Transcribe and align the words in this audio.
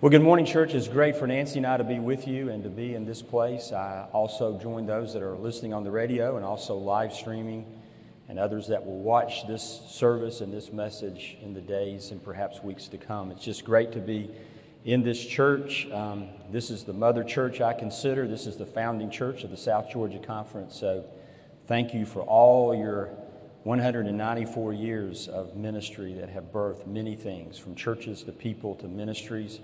Well, 0.00 0.08
good 0.08 0.22
morning, 0.22 0.46
church. 0.46 0.72
It's 0.72 0.88
great 0.88 1.16
for 1.16 1.26
Nancy 1.26 1.58
and 1.58 1.66
I 1.66 1.76
to 1.76 1.84
be 1.84 1.98
with 1.98 2.26
you 2.26 2.48
and 2.48 2.64
to 2.64 2.70
be 2.70 2.94
in 2.94 3.04
this 3.04 3.20
place. 3.20 3.70
I 3.70 4.06
also 4.14 4.58
join 4.58 4.86
those 4.86 5.12
that 5.12 5.22
are 5.22 5.36
listening 5.36 5.74
on 5.74 5.84
the 5.84 5.90
radio 5.90 6.36
and 6.36 6.44
also 6.44 6.74
live 6.74 7.12
streaming 7.12 7.66
and 8.26 8.38
others 8.38 8.68
that 8.68 8.86
will 8.86 9.00
watch 9.00 9.46
this 9.46 9.82
service 9.90 10.40
and 10.40 10.50
this 10.50 10.72
message 10.72 11.36
in 11.42 11.52
the 11.52 11.60
days 11.60 12.12
and 12.12 12.24
perhaps 12.24 12.62
weeks 12.62 12.88
to 12.88 12.96
come. 12.96 13.30
It's 13.30 13.44
just 13.44 13.62
great 13.62 13.92
to 13.92 13.98
be 13.98 14.30
in 14.86 15.02
this 15.02 15.22
church. 15.22 15.86
Um, 15.92 16.28
this 16.50 16.70
is 16.70 16.84
the 16.84 16.94
mother 16.94 17.22
church 17.22 17.60
I 17.60 17.74
consider. 17.74 18.26
This 18.26 18.46
is 18.46 18.56
the 18.56 18.64
founding 18.64 19.10
church 19.10 19.44
of 19.44 19.50
the 19.50 19.58
South 19.58 19.90
Georgia 19.90 20.18
Conference. 20.18 20.80
So 20.80 21.04
thank 21.66 21.92
you 21.92 22.06
for 22.06 22.22
all 22.22 22.74
your 22.74 23.10
194 23.64 24.72
years 24.72 25.28
of 25.28 25.56
ministry 25.56 26.14
that 26.14 26.30
have 26.30 26.44
birthed 26.44 26.86
many 26.86 27.16
things 27.16 27.58
from 27.58 27.74
churches 27.74 28.22
to 28.22 28.32
people 28.32 28.76
to 28.76 28.88
ministries. 28.88 29.60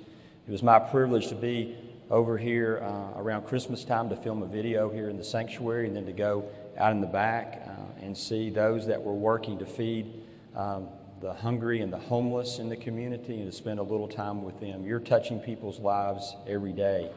It 0.46 0.52
was 0.52 0.62
my 0.62 0.78
privilege 0.78 1.26
to 1.30 1.34
be 1.34 1.76
over 2.08 2.38
here 2.38 2.78
uh, 2.80 3.20
around 3.20 3.48
Christmas 3.48 3.82
time 3.82 4.08
to 4.10 4.16
film 4.16 4.44
a 4.44 4.46
video 4.46 4.88
here 4.88 5.10
in 5.10 5.16
the 5.16 5.24
sanctuary 5.24 5.88
and 5.88 5.96
then 5.96 6.06
to 6.06 6.12
go 6.12 6.44
out 6.78 6.92
in 6.92 7.00
the 7.00 7.06
back 7.08 7.64
uh, 7.66 8.04
and 8.04 8.16
see 8.16 8.50
those 8.50 8.86
that 8.86 9.02
were 9.02 9.12
working 9.12 9.58
to 9.58 9.66
feed 9.66 10.22
um, 10.54 10.86
the 11.20 11.32
hungry 11.32 11.80
and 11.80 11.92
the 11.92 11.98
homeless 11.98 12.60
in 12.60 12.68
the 12.68 12.76
community 12.76 13.40
and 13.40 13.50
to 13.50 13.56
spend 13.56 13.80
a 13.80 13.82
little 13.82 14.06
time 14.06 14.44
with 14.44 14.60
them. 14.60 14.84
You're 14.84 15.00
touching 15.00 15.40
people's 15.40 15.80
lives 15.80 16.36
every 16.46 16.72
day. 16.72 17.10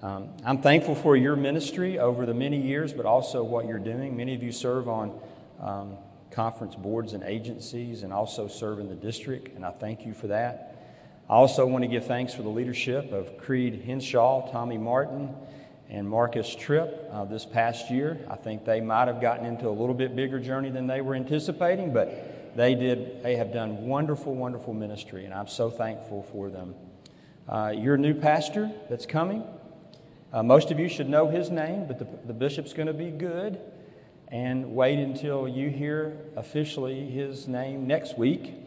Um, 0.00 0.28
I'm 0.44 0.62
thankful 0.62 0.94
for 0.94 1.16
your 1.16 1.34
ministry 1.34 1.98
over 1.98 2.24
the 2.24 2.34
many 2.34 2.60
years, 2.60 2.92
but 2.92 3.04
also 3.04 3.42
what 3.42 3.66
you're 3.66 3.80
doing. 3.80 4.16
Many 4.16 4.32
of 4.36 4.44
you 4.44 4.52
serve 4.52 4.88
on 4.88 5.20
um, 5.60 5.96
conference 6.30 6.76
boards 6.76 7.14
and 7.14 7.24
agencies 7.24 8.04
and 8.04 8.12
also 8.12 8.46
serve 8.46 8.78
in 8.78 8.88
the 8.88 8.94
district, 8.94 9.56
and 9.56 9.66
I 9.66 9.72
thank 9.72 10.06
you 10.06 10.14
for 10.14 10.28
that. 10.28 10.69
I 11.30 11.34
also 11.34 11.64
want 11.64 11.82
to 11.82 11.88
give 11.88 12.06
thanks 12.06 12.34
for 12.34 12.42
the 12.42 12.48
leadership 12.48 13.12
of 13.12 13.38
Creed 13.38 13.84
Henshaw, 13.86 14.50
Tommy 14.50 14.78
Martin, 14.78 15.32
and 15.88 16.10
Marcus 16.10 16.56
Tripp 16.56 17.08
uh, 17.12 17.24
this 17.24 17.46
past 17.46 17.88
year. 17.88 18.18
I 18.28 18.34
think 18.34 18.64
they 18.64 18.80
might 18.80 19.06
have 19.06 19.20
gotten 19.20 19.46
into 19.46 19.68
a 19.68 19.70
little 19.70 19.94
bit 19.94 20.16
bigger 20.16 20.40
journey 20.40 20.70
than 20.70 20.88
they 20.88 21.00
were 21.02 21.14
anticipating, 21.14 21.92
but 21.92 22.56
they 22.56 22.74
did. 22.74 23.22
They 23.22 23.36
have 23.36 23.52
done 23.52 23.86
wonderful, 23.86 24.34
wonderful 24.34 24.74
ministry, 24.74 25.24
and 25.24 25.32
I'm 25.32 25.46
so 25.46 25.70
thankful 25.70 26.24
for 26.32 26.50
them. 26.50 26.74
Uh, 27.48 27.74
your 27.76 27.96
new 27.96 28.14
pastor 28.14 28.68
that's 28.88 29.06
coming, 29.06 29.44
uh, 30.32 30.42
most 30.42 30.72
of 30.72 30.80
you 30.80 30.88
should 30.88 31.08
know 31.08 31.28
his 31.28 31.48
name, 31.48 31.86
but 31.86 32.00
the, 32.00 32.08
the 32.26 32.34
bishop's 32.34 32.72
going 32.72 32.88
to 32.88 32.92
be 32.92 33.12
good. 33.12 33.60
And 34.26 34.74
wait 34.74 34.98
until 34.98 35.46
you 35.46 35.70
hear 35.70 36.16
officially 36.34 37.08
his 37.08 37.46
name 37.46 37.86
next 37.86 38.18
week 38.18 38.59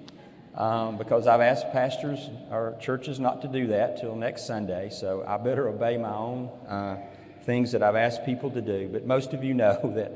um, 0.56 0.98
because 0.98 1.26
I've 1.26 1.42
asked 1.42 1.72
pastors 1.72 2.30
or 2.52 2.76
churches 2.80 3.20
not 3.20 3.42
to 3.42 3.48
do 3.48 3.68
that 3.68 4.00
till 4.00 4.16
next 4.16 4.46
Sunday. 4.46 4.90
So 4.90 5.23
I 5.28 5.38
better 5.38 5.68
obey 5.68 5.98
my 5.98 6.14
own 6.14 6.50
uh, 6.68 6.98
things 7.44 7.72
that 7.72 7.82
I've 7.82 7.95
asked 7.95 8.26
people 8.26 8.52
to 8.52 8.62
do. 8.62 8.88
But 8.92 9.06
most 9.06 9.34
of 9.34 9.44
you 9.44 9.54
know 9.64 9.80
that 9.95 10.12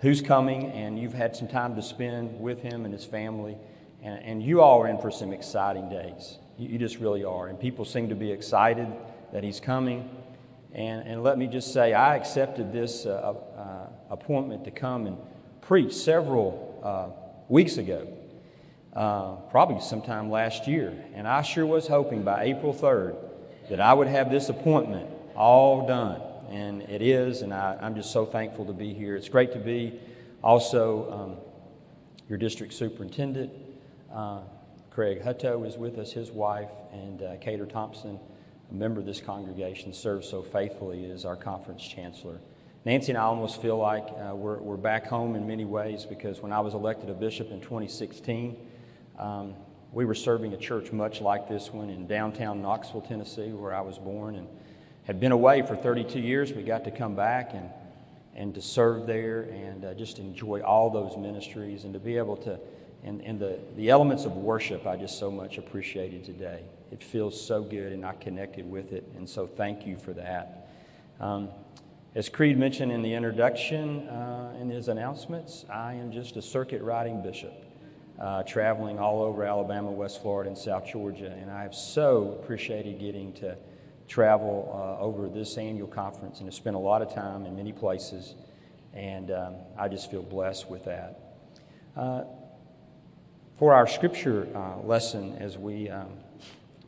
who's 0.00 0.20
coming, 0.20 0.70
and 0.72 0.98
you've 0.98 1.14
had 1.14 1.34
some 1.34 1.48
time 1.48 1.74
to 1.76 1.82
spend 1.82 2.40
with 2.40 2.60
him 2.62 2.84
and 2.84 2.94
his 2.94 3.04
family. 3.04 3.56
And, 4.02 4.22
and 4.24 4.42
you 4.42 4.62
all 4.62 4.80
are 4.82 4.88
in 4.88 4.98
for 4.98 5.10
some 5.10 5.32
exciting 5.32 5.88
days. 5.88 6.38
You, 6.56 6.68
you 6.68 6.78
just 6.78 6.98
really 6.98 7.24
are. 7.24 7.48
And 7.48 7.58
people 7.58 7.84
seem 7.84 8.08
to 8.08 8.14
be 8.14 8.30
excited 8.30 8.86
that 9.32 9.44
he's 9.44 9.60
coming. 9.60 10.08
And, 10.72 11.06
and 11.06 11.22
let 11.22 11.36
me 11.36 11.48
just 11.48 11.72
say, 11.72 11.92
I 11.92 12.16
accepted 12.16 12.72
this 12.72 13.06
uh, 13.06 13.34
uh, 13.56 13.88
appointment 14.08 14.64
to 14.64 14.70
come 14.70 15.06
and 15.06 15.18
preach 15.60 15.92
several 15.92 16.80
uh, 16.82 17.08
weeks 17.48 17.76
ago 17.76 18.06
uh, 18.94 19.36
probably 19.50 19.80
sometime 19.80 20.30
last 20.30 20.66
year. 20.66 20.92
And 21.14 21.26
I 21.28 21.42
sure 21.42 21.66
was 21.66 21.86
hoping 21.86 22.22
by 22.22 22.44
April 22.44 22.74
3rd 22.74 23.16
that 23.68 23.80
I 23.80 23.92
would 23.92 24.08
have 24.08 24.30
this 24.30 24.48
appointment 24.48 25.08
all 25.36 25.86
done. 25.86 26.20
And 26.50 26.82
it 26.82 27.00
is, 27.00 27.42
and 27.42 27.54
I, 27.54 27.76
am 27.80 27.94
just 27.94 28.12
so 28.12 28.26
thankful 28.26 28.64
to 28.66 28.72
be 28.72 28.92
here. 28.92 29.14
It's 29.14 29.28
great 29.28 29.52
to 29.52 29.60
be 29.60 30.00
also 30.42 31.12
um, 31.12 31.36
your 32.28 32.38
district 32.38 32.72
superintendent. 32.72 33.52
Uh, 34.12 34.40
Craig 34.90 35.22
Hutto 35.22 35.64
is 35.66 35.76
with 35.76 35.98
us, 35.98 36.12
his 36.12 36.32
wife, 36.32 36.70
and 36.92 37.22
uh, 37.22 37.36
Cater 37.36 37.66
Thompson, 37.66 38.18
a 38.70 38.74
member 38.74 38.98
of 38.98 39.06
this 39.06 39.20
congregation, 39.20 39.92
serves 39.92 40.28
so 40.28 40.42
faithfully 40.42 41.08
as 41.12 41.24
our 41.24 41.36
conference 41.36 41.86
chancellor. 41.86 42.40
Nancy 42.84 43.12
and 43.12 43.18
I 43.18 43.22
almost 43.22 43.62
feel 43.62 43.76
like 43.76 44.06
uh, 44.08 44.34
we're, 44.34 44.58
we're 44.58 44.76
back 44.76 45.06
home 45.06 45.36
in 45.36 45.46
many 45.46 45.64
ways 45.64 46.06
because 46.06 46.40
when 46.40 46.50
I 46.50 46.60
was 46.60 46.74
elected 46.74 47.10
a 47.10 47.14
bishop 47.14 47.52
in 47.52 47.60
2016, 47.60 48.56
um, 49.20 49.54
we 49.92 50.06
were 50.06 50.14
serving 50.14 50.54
a 50.54 50.56
church 50.56 50.92
much 50.92 51.20
like 51.20 51.46
this 51.48 51.72
one 51.72 51.90
in 51.90 52.06
downtown 52.06 52.62
Knoxville, 52.62 53.02
Tennessee, 53.02 53.52
where 53.52 53.74
I 53.74 53.82
was 53.82 53.98
born, 53.98 54.34
and 54.34 54.48
had 55.04 55.20
been 55.20 55.32
away 55.32 55.62
for 55.62 55.76
32 55.76 56.18
years. 56.18 56.52
We 56.52 56.62
got 56.62 56.84
to 56.84 56.90
come 56.90 57.14
back 57.14 57.50
and, 57.52 57.68
and 58.34 58.54
to 58.54 58.62
serve 58.62 59.06
there 59.06 59.42
and 59.42 59.84
uh, 59.84 59.94
just 59.94 60.18
enjoy 60.18 60.62
all 60.62 60.88
those 60.88 61.18
ministries 61.18 61.84
and 61.84 61.92
to 61.92 62.00
be 62.00 62.16
able 62.16 62.36
to, 62.38 62.58
and, 63.04 63.20
and 63.20 63.38
the, 63.38 63.58
the 63.76 63.90
elements 63.90 64.24
of 64.24 64.36
worship 64.36 64.86
I 64.86 64.96
just 64.96 65.18
so 65.18 65.30
much 65.30 65.58
appreciated 65.58 66.24
today. 66.24 66.62
It 66.90 67.02
feels 67.02 67.40
so 67.40 67.62
good, 67.62 67.92
and 67.92 68.06
I 68.06 68.14
connected 68.14 68.68
with 68.68 68.92
it, 68.92 69.06
and 69.16 69.28
so 69.28 69.46
thank 69.46 69.86
you 69.86 69.98
for 69.98 70.14
that. 70.14 70.68
Um, 71.20 71.50
as 72.14 72.28
Creed 72.28 72.58
mentioned 72.58 72.90
in 72.90 73.02
the 73.02 73.12
introduction 73.12 74.08
uh, 74.08 74.56
in 74.58 74.70
his 74.70 74.88
announcements, 74.88 75.66
I 75.70 75.92
am 75.94 76.10
just 76.10 76.36
a 76.36 76.42
circuit 76.42 76.82
riding 76.82 77.22
bishop 77.22 77.69
uh, 78.20 78.42
traveling 78.42 78.98
all 78.98 79.22
over 79.22 79.44
Alabama, 79.44 79.90
West 79.90 80.20
Florida, 80.20 80.50
and 80.50 80.58
South 80.58 80.86
Georgia. 80.86 81.34
And 81.40 81.50
I 81.50 81.62
have 81.62 81.74
so 81.74 82.38
appreciated 82.42 83.00
getting 83.00 83.32
to 83.34 83.56
travel 84.08 84.70
uh, 84.74 85.02
over 85.02 85.28
this 85.28 85.56
annual 85.56 85.88
conference 85.88 86.40
and 86.40 86.50
to 86.50 86.54
spend 86.54 86.76
a 86.76 86.80
lot 86.80 87.00
of 87.00 87.14
time 87.14 87.46
in 87.46 87.56
many 87.56 87.72
places. 87.72 88.34
And 88.92 89.30
um, 89.30 89.54
I 89.78 89.88
just 89.88 90.10
feel 90.10 90.22
blessed 90.22 90.68
with 90.68 90.84
that. 90.84 91.20
Uh, 91.96 92.24
for 93.58 93.72
our 93.72 93.86
scripture 93.86 94.48
uh, 94.54 94.80
lesson, 94.86 95.36
as 95.38 95.56
we 95.56 95.88
um, 95.88 96.08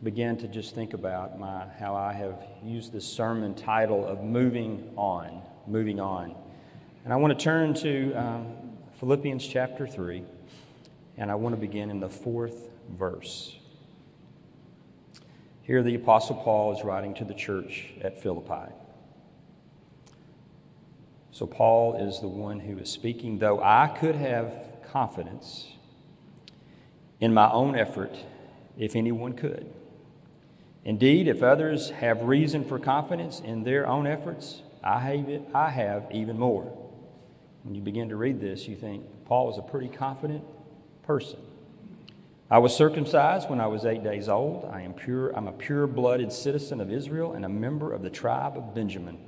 begin 0.03 0.37
to 0.39 0.49
just 0.49 0.75
think 0.75 0.95
about 0.95 1.39
my, 1.39 1.67
how 1.79 1.95
I 1.95 2.13
have 2.13 2.43
used 2.63 2.93
this 2.93 3.07
sermon 3.07 3.55
title 3.55 4.07
of 4.07 4.23
Moving 4.23 4.93
On, 4.97 5.43
Moving 5.67 6.01
On. 6.01 6.35
And 7.05 7.13
I 7.13 7.17
want 7.17 7.39
to 7.39 7.43
turn 7.43 7.75
to 7.75 8.15
um, 8.15 8.47
Philippians 8.99 9.47
chapter 9.47 9.87
3 9.87 10.25
and 11.17 11.31
I 11.31 11.35
want 11.35 11.55
to 11.55 11.61
begin 11.61 11.91
in 11.91 12.01
the 12.01 12.09
fourth 12.09 12.69
verse. 12.91 13.57
Here, 15.63 15.83
the 15.83 15.95
Apostle 15.95 16.37
Paul 16.37 16.77
is 16.77 16.85
writing 16.85 17.15
to 17.15 17.25
the 17.25 17.35
church 17.35 17.91
at 18.01 18.21
Philippi. 18.21 18.73
So, 21.31 21.47
Paul 21.47 21.95
is 21.97 22.21
the 22.21 22.29
one 22.29 22.61
who 22.61 22.79
is 22.79 22.91
speaking, 22.91 23.39
though 23.39 23.63
I 23.63 23.87
could 23.87 24.17
have 24.17 24.53
confidence 24.91 25.69
in 27.21 27.33
my 27.33 27.51
own 27.51 27.77
effort 27.77 28.15
if 28.77 28.97
anyone 28.97 29.35
could. 29.35 29.73
Indeed, 30.85 31.29
if 31.29 31.43
others 31.43 31.91
have 31.91 32.23
reason 32.23 32.65
for 32.65 32.79
confidence 32.79 33.41
in 33.41 33.63
their 33.63 33.87
own 33.87 34.07
efforts, 34.07 34.63
I 34.83 34.99
have, 34.99 35.29
it, 35.29 35.43
I 35.55 35.71
have 35.71 36.09
even 36.11 36.39
more. 36.39 36.77
When 37.63 37.77
you 37.77 37.81
begin 37.81 38.09
to 38.09 38.17
read 38.17 38.41
this, 38.41 38.67
you 38.67 38.75
think 38.75 39.05
Paul 39.25 39.53
is 39.53 39.59
a 39.59 39.63
pretty 39.63 39.89
confident 39.89 40.43
person. 41.03 41.39
I 42.51 42.59
was 42.59 42.77
circumcised 42.77 43.49
when 43.49 43.61
I 43.61 43.67
was 43.67 43.87
eight 43.87 44.05
days 44.05 44.29
old. 44.29 44.69
I 44.71 44.83
am 44.83 44.93
pure, 44.93 45.35
I'm 45.35 45.49
a 45.49 45.53
pure 45.53 45.87
blooded 45.87 46.33
citizen 46.33 46.81
of 46.81 46.93
Israel 46.93 47.33
and 47.33 47.45
a 47.47 47.49
member 47.49 47.93
of 47.93 48.03
the 48.03 48.11
tribe 48.11 48.59
of 48.59 48.75
Benjamin. 48.75 49.19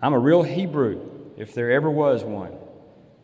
I'm 0.00 0.14
a 0.14 0.18
real 0.18 0.42
Hebrew, 0.42 1.10
if 1.36 1.54
there 1.54 1.70
ever 1.70 1.90
was 1.90 2.24
one. 2.24 2.54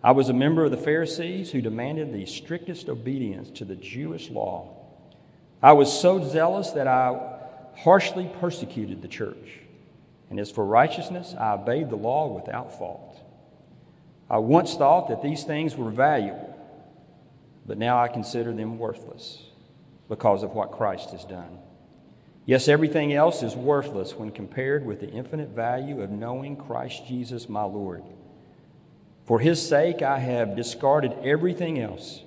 I 0.04 0.12
was 0.12 0.28
a 0.28 0.34
member 0.34 0.64
of 0.64 0.70
the 0.70 0.76
Pharisees 0.76 1.50
who 1.50 1.60
demanded 1.60 2.12
the 2.12 2.26
strictest 2.26 2.88
obedience 2.88 3.50
to 3.58 3.64
the 3.64 3.76
Jewish 3.76 4.30
law. 4.30 4.76
I 5.62 5.72
was 5.72 5.90
so 5.90 6.22
zealous 6.22 6.70
that 6.72 6.86
I 6.86 7.38
harshly 7.78 8.30
persecuted 8.40 9.02
the 9.02 9.08
church. 9.08 9.60
And 10.30 10.38
as 10.38 10.50
for 10.50 10.64
righteousness, 10.64 11.34
I 11.38 11.54
obeyed 11.54 11.90
the 11.90 11.96
law 11.96 12.28
without 12.28 12.78
fault. 12.78 13.18
I 14.28 14.36
once 14.36 14.74
thought 14.74 15.08
that 15.08 15.22
these 15.22 15.44
things 15.44 15.74
were 15.74 15.90
valuable 15.90 16.47
but 17.68 17.78
now 17.78 18.02
I 18.02 18.08
consider 18.08 18.52
them 18.52 18.78
worthless 18.78 19.42
because 20.08 20.42
of 20.42 20.52
what 20.52 20.72
Christ 20.72 21.10
has 21.10 21.24
done. 21.26 21.58
Yes, 22.46 22.66
everything 22.66 23.12
else 23.12 23.42
is 23.42 23.54
worthless 23.54 24.14
when 24.14 24.30
compared 24.30 24.86
with 24.86 25.00
the 25.00 25.10
infinite 25.10 25.50
value 25.50 26.00
of 26.00 26.10
knowing 26.10 26.56
Christ 26.56 27.06
Jesus 27.06 27.46
my 27.46 27.64
Lord. 27.64 28.02
For 29.26 29.38
his 29.38 29.64
sake, 29.64 30.00
I 30.00 30.18
have 30.18 30.56
discarded 30.56 31.12
everything 31.22 31.78
else, 31.78 32.22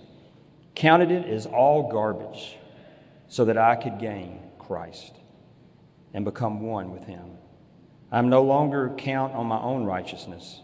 counted 0.75 1.09
it 1.09 1.25
as 1.25 1.47
all 1.47 1.91
garbage, 1.91 2.57
so 3.27 3.45
that 3.45 3.57
I 3.57 3.75
could 3.75 3.97
gain 3.97 4.39
Christ 4.59 5.15
and 6.13 6.23
become 6.23 6.61
one 6.61 6.91
with 6.91 7.05
him. 7.05 7.31
I'm 8.11 8.29
no 8.29 8.43
longer 8.43 8.93
count 8.95 9.33
on 9.33 9.47
my 9.47 9.59
own 9.59 9.85
righteousness 9.85 10.61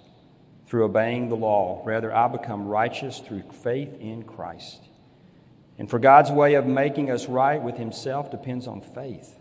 through 0.67 0.85
obeying 0.85 1.29
the 1.29 1.35
law. 1.35 1.81
Rather, 1.85 2.13
I 2.13 2.27
become 2.27 2.67
righteous 2.67 3.19
through 3.19 3.43
faith 3.63 3.99
in 3.99 4.23
Christ. 4.23 4.83
And 5.79 5.89
for 5.89 5.99
God's 5.99 6.31
way 6.31 6.55
of 6.55 6.65
making 6.65 7.09
us 7.09 7.27
right 7.27 7.61
with 7.61 7.77
Himself 7.77 8.29
depends 8.29 8.67
on 8.67 8.81
faith. 8.81 9.35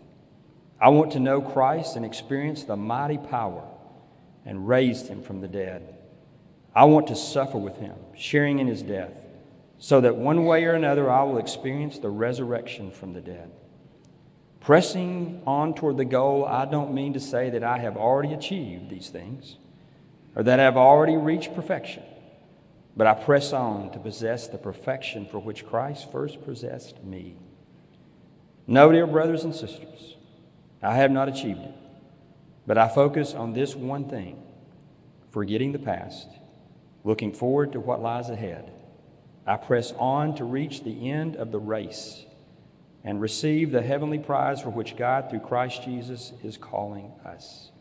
I 0.79 0.89
want 0.89 1.11
to 1.13 1.19
know 1.19 1.41
Christ 1.41 1.95
and 1.95 2.05
experience 2.05 2.63
the 2.63 2.75
mighty 2.75 3.17
power 3.17 3.63
and 4.45 4.67
raised 4.67 5.07
him 5.07 5.23
from 5.23 5.41
the 5.41 5.47
dead. 5.47 5.95
I 6.75 6.85
want 6.85 7.07
to 7.07 7.15
suffer 7.15 7.57
with 7.57 7.77
him, 7.77 7.95
sharing 8.15 8.59
in 8.59 8.67
his 8.67 8.83
death, 8.83 9.25
so 9.79 9.99
that 10.01 10.15
one 10.15 10.45
way 10.45 10.65
or 10.65 10.73
another 10.73 11.09
I 11.09 11.23
will 11.23 11.39
experience 11.39 11.97
the 11.97 12.09
resurrection 12.09 12.91
from 12.91 13.13
the 13.13 13.21
dead. 13.21 13.51
Pressing 14.59 15.41
on 15.47 15.73
toward 15.73 15.97
the 15.97 16.05
goal, 16.05 16.45
I 16.45 16.65
don't 16.65 16.93
mean 16.93 17.13
to 17.13 17.19
say 17.19 17.49
that 17.49 17.63
I 17.63 17.79
have 17.79 17.97
already 17.97 18.33
achieved 18.33 18.89
these 18.89 19.09
things 19.09 19.57
or 20.37 20.43
that 20.43 20.59
I 20.59 20.63
have 20.63 20.77
already 20.77 21.17
reached 21.17 21.55
perfection, 21.55 22.03
but 22.95 23.07
I 23.07 23.15
press 23.15 23.53
on 23.53 23.91
to 23.93 23.99
possess 23.99 24.47
the 24.47 24.59
perfection 24.59 25.25
for 25.25 25.39
which 25.39 25.65
Christ 25.65 26.11
first 26.11 26.45
possessed 26.45 27.03
me. 27.03 27.37
No, 28.67 28.91
dear 28.91 29.07
brothers 29.07 29.43
and 29.43 29.55
sisters, 29.55 30.15
I 30.83 30.93
have 30.93 31.09
not 31.09 31.27
achieved 31.27 31.61
it, 31.61 31.73
but 32.67 32.77
I 32.77 32.87
focus 32.87 33.33
on 33.33 33.53
this 33.53 33.75
one 33.75 34.09
thing 34.09 34.39
forgetting 35.31 35.71
the 35.71 35.79
past, 35.79 36.27
looking 37.03 37.33
forward 37.33 37.71
to 37.71 37.79
what 37.79 38.03
lies 38.03 38.29
ahead. 38.29 38.71
I 39.47 39.57
press 39.57 39.91
on 39.93 40.35
to 40.35 40.43
reach 40.43 40.83
the 40.83 41.09
end 41.09 41.35
of 41.35 41.51
the 41.51 41.59
race 41.59 42.25
and 43.03 43.19
receive 43.19 43.71
the 43.71 43.81
heavenly 43.81 44.19
prize 44.19 44.61
for 44.61 44.69
which 44.69 44.97
God, 44.97 45.31
through 45.31 45.39
Christ 45.39 45.81
Jesus, 45.81 46.31
is 46.43 46.57
calling 46.57 47.11
us. 47.25 47.71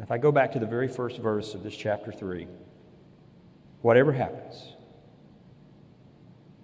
If 0.00 0.10
I 0.10 0.16
go 0.16 0.32
back 0.32 0.52
to 0.52 0.58
the 0.58 0.66
very 0.66 0.88
first 0.88 1.18
verse 1.18 1.54
of 1.54 1.62
this 1.62 1.76
chapter 1.76 2.10
3, 2.10 2.48
whatever 3.82 4.12
happens, 4.12 4.72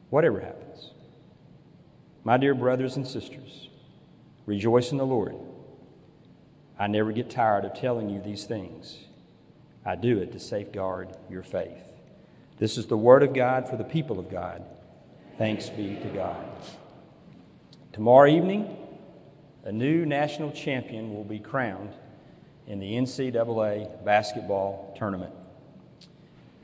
whatever 0.09 0.41
happens, 0.41 0.93
my 2.25 2.38
dear 2.38 2.55
brothers 2.55 2.97
and 2.97 3.06
sisters, 3.06 3.69
rejoice 4.47 4.91
in 4.91 4.97
the 4.97 5.06
Lord. 5.06 5.37
I 6.79 6.87
never 6.87 7.12
get 7.12 7.31
tired 7.31 7.65
of 7.67 7.75
telling 7.75 8.09
you 8.09 8.21
these 8.21 8.44
things. 8.44 9.05
I 9.85 9.97
do 9.97 10.19
it 10.19 10.33
to 10.33 10.41
safeguard 10.41 11.15
your 11.29 11.43
faith. 11.43 11.93
This 12.59 12.79
is 12.79 12.87
the 12.87 12.97
word 12.97 13.23
of 13.23 13.35
God 13.35 13.69
for 13.69 13.77
the 13.77 13.85
people 13.85 14.19
of 14.19 14.31
God. 14.31 14.65
Thanks 15.37 15.69
be 15.69 15.97
to 15.97 16.09
God. 16.09 16.44
Tomorrow 17.93 18.31
evening, 18.31 18.77
a 19.65 19.73
new 19.73 20.06
national 20.06 20.53
champion 20.53 21.15
will 21.15 21.25
be 21.25 21.38
crowned 21.38 21.93
in 22.67 22.79
the 22.81 22.93
NCAA 22.93 24.05
basketball 24.05 24.95
tournament. 24.99 25.33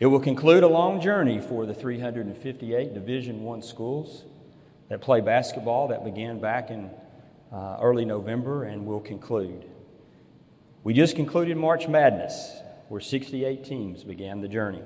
It 0.01 0.07
will 0.07 0.21
conclude 0.21 0.65
a 0.65 0.69
long 0.69 1.01
journey 1.01 1.41
for 1.41 1.65
the 1.65 1.75
358 1.75 2.93
Division 2.93 3.45
One 3.45 3.63
schools 3.63 4.25
that 4.89 5.01
play 5.01 5.21
basketball 5.21 5.89
that 5.89 6.05
began 6.05 6.41
back 6.41 6.71
in 6.71 6.91
uh, 7.53 7.79
early 7.81 8.05
November 8.05 8.65
and 8.65 8.85
will 8.85 9.01
conclude. 9.01 9.65
We 10.85 10.93
just 10.93 11.15
concluded 11.15 11.57
March 11.57 11.87
Madness, 11.87 12.57
where 12.89 13.01
68 13.01 13.65
teams 13.65 14.03
began 14.03 14.41
the 14.41 14.49
journey. 14.49 14.83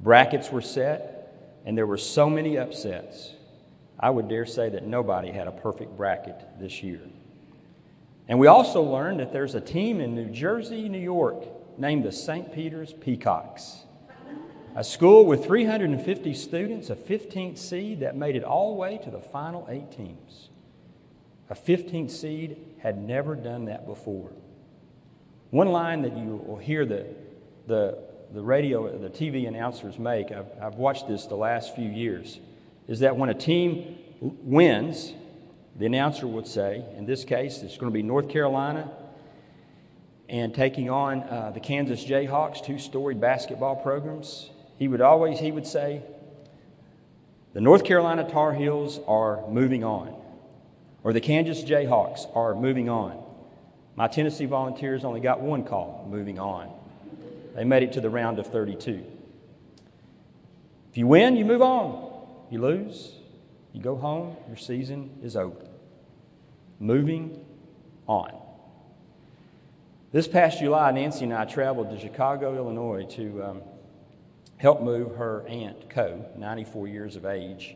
Brackets 0.00 0.50
were 0.50 0.62
set, 0.62 1.58
and 1.66 1.76
there 1.76 1.86
were 1.86 1.98
so 1.98 2.30
many 2.30 2.56
upsets. 2.56 3.32
I 4.00 4.10
would 4.10 4.28
dare 4.28 4.46
say 4.46 4.70
that 4.70 4.86
nobody 4.86 5.30
had 5.30 5.46
a 5.46 5.52
perfect 5.52 5.96
bracket 5.96 6.40
this 6.58 6.82
year. 6.82 7.02
And 8.28 8.38
we 8.38 8.46
also 8.46 8.82
learned 8.82 9.20
that 9.20 9.32
there's 9.32 9.54
a 9.54 9.60
team 9.60 10.00
in 10.00 10.14
New 10.14 10.30
Jersey, 10.30 10.88
New 10.88 10.98
York, 10.98 11.44
named 11.78 12.04
the 12.04 12.12
St. 12.12 12.52
Peter's 12.52 12.92
Peacocks 12.92 13.84
a 14.74 14.82
school 14.82 15.26
with 15.26 15.44
350 15.44 16.32
students, 16.34 16.88
a 16.88 16.96
15th 16.96 17.58
seed 17.58 18.00
that 18.00 18.16
made 18.16 18.36
it 18.36 18.44
all 18.44 18.72
the 18.72 18.80
way 18.80 18.98
to 19.04 19.10
the 19.10 19.20
final 19.20 19.66
eight 19.68 19.90
teams. 19.92 20.48
A 21.50 21.54
15th 21.54 22.10
seed 22.10 22.56
had 22.78 22.96
never 22.96 23.34
done 23.34 23.66
that 23.66 23.86
before. 23.86 24.30
One 25.50 25.68
line 25.68 26.02
that 26.02 26.16
you 26.16 26.42
will 26.46 26.56
hear 26.56 26.86
the, 26.86 27.06
the, 27.66 27.98
the 28.32 28.40
radio, 28.40 28.96
the 28.96 29.10
TV 29.10 29.46
announcers 29.46 29.98
make, 29.98 30.32
I've, 30.32 30.46
I've 30.60 30.76
watched 30.76 31.06
this 31.06 31.26
the 31.26 31.36
last 31.36 31.74
few 31.74 31.90
years, 31.90 32.40
is 32.88 33.00
that 33.00 33.16
when 33.16 33.28
a 33.28 33.34
team 33.34 33.98
wins, 34.20 35.12
the 35.76 35.86
announcer 35.86 36.26
would 36.26 36.46
say, 36.46 36.84
in 36.96 37.06
this 37.06 37.24
case, 37.24 37.62
it's 37.62 37.76
going 37.76 37.90
to 37.90 37.94
be 37.94 38.02
North 38.02 38.28
Carolina 38.28 38.90
and 40.28 40.54
taking 40.54 40.88
on 40.88 41.22
uh, 41.22 41.50
the 41.52 41.60
Kansas 41.60 42.04
Jayhawks, 42.04 42.64
two 42.64 42.78
storied 42.78 43.20
basketball 43.20 43.76
programs. 43.76 44.50
He 44.78 44.88
would 44.88 45.00
always 45.00 45.38
he 45.38 45.52
would 45.52 45.66
say 45.66 46.02
the 47.52 47.60
north 47.60 47.84
carolina 47.84 48.28
tar 48.28 48.52
heels 48.52 48.98
are 49.06 49.46
moving 49.48 49.84
on 49.84 50.16
or 51.04 51.12
the 51.12 51.20
kansas 51.20 51.62
jayhawks 51.62 52.26
are 52.34 52.54
moving 52.54 52.88
on. 52.88 53.22
My 53.94 54.08
tennessee 54.08 54.46
volunteers 54.46 55.04
only 55.04 55.20
got 55.20 55.40
one 55.40 55.62
call 55.62 56.08
moving 56.10 56.38
on. 56.38 56.72
They 57.54 57.64
made 57.64 57.82
it 57.82 57.92
to 57.92 58.00
the 58.00 58.10
round 58.10 58.38
of 58.38 58.46
32 58.48 59.04
if 60.90 60.98
you 60.98 61.06
win 61.06 61.36
you 61.36 61.44
move 61.44 61.62
on. 61.62 62.10
You 62.50 62.60
lose 62.60 63.12
you 63.72 63.80
go 63.80 63.96
home 63.96 64.36
your 64.48 64.56
season 64.56 65.10
is 65.22 65.36
over 65.36 65.66
moving 66.78 67.44
on 68.06 68.32
this 70.12 70.28
past 70.28 70.58
july 70.58 70.90
nancy 70.90 71.24
and 71.24 71.32
i 71.32 71.44
traveled 71.44 71.90
to 71.90 71.98
chicago 71.98 72.54
illinois 72.56 73.04
to 73.04 73.42
um, 73.42 73.62
helped 74.62 74.80
move 74.80 75.16
her 75.16 75.44
aunt, 75.48 75.90
Co., 75.90 76.24
94 76.38 76.86
years 76.86 77.16
of 77.16 77.26
age, 77.26 77.74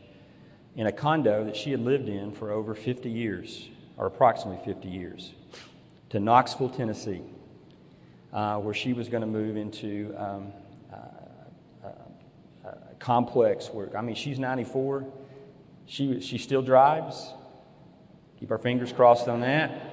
in 0.76 0.87
a 0.87 0.93
condo 0.93 1.44
that 1.44 1.56
she 1.56 1.72
had 1.72 1.81
lived 1.81 2.08
in 2.08 2.31
for 2.31 2.52
over 2.52 2.76
50 2.76 3.10
years, 3.10 3.69
or 3.96 4.06
approximately 4.06 4.64
50 4.64 4.88
years, 4.88 5.32
to 6.10 6.20
Knoxville, 6.20 6.69
Tennessee, 6.69 7.22
uh, 8.32 8.58
where 8.58 8.72
she 8.72 8.92
was 8.92 9.08
going 9.08 9.22
to 9.22 9.26
move 9.26 9.56
into 9.56 10.14
um, 10.16 10.52
uh, 10.92 11.88
a 12.64 12.94
complex 13.00 13.70
work. 13.70 13.96
I 13.96 14.00
mean, 14.00 14.14
she's 14.14 14.38
94. 14.38 15.04
She, 15.87 16.21
she 16.21 16.38
still 16.38 16.62
drives. 16.62 17.33
Keep 18.41 18.50
our 18.50 18.59
fingers 18.59 18.93
crossed 18.93 19.29
on 19.29 19.41
that. 19.41 19.93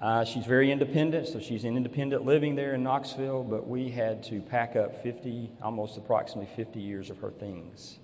Uh, 0.00 0.24
she's 0.24 0.46
very 0.46 0.72
independent, 0.72 1.28
so 1.28 1.38
she's 1.38 1.64
in 1.64 1.76
independent 1.76 2.24
living 2.24 2.54
there 2.54 2.74
in 2.74 2.82
Knoxville, 2.82 3.44
but 3.44 3.68
we 3.68 3.90
had 3.90 4.22
to 4.24 4.40
pack 4.40 4.74
up 4.74 5.02
50, 5.02 5.52
almost 5.62 5.98
approximately 5.98 6.50
50 6.56 6.80
years 6.80 7.10
of 7.10 7.18
her 7.18 7.30
things. 7.30 7.98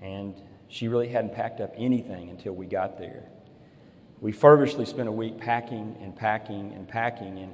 And 0.00 0.34
she 0.68 0.88
really 0.88 1.08
hadn't 1.08 1.34
packed 1.34 1.60
up 1.60 1.74
anything 1.76 2.30
until 2.30 2.54
we 2.54 2.64
got 2.64 2.98
there. 2.98 3.24
We 4.20 4.32
feverishly 4.32 4.86
spent 4.86 5.08
a 5.08 5.12
week 5.12 5.36
packing 5.36 5.96
and 6.00 6.16
packing 6.16 6.72
and 6.74 6.88
packing. 6.88 7.38
And 7.38 7.52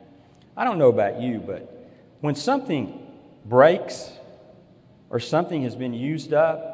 I 0.56 0.62
don't 0.62 0.78
know 0.78 0.88
about 0.88 1.20
you, 1.20 1.42
but 1.44 1.90
when 2.20 2.36
something 2.36 3.04
breaks 3.44 4.12
or 5.10 5.18
something 5.18 5.64
has 5.64 5.74
been 5.74 5.92
used 5.92 6.32
up 6.32 6.69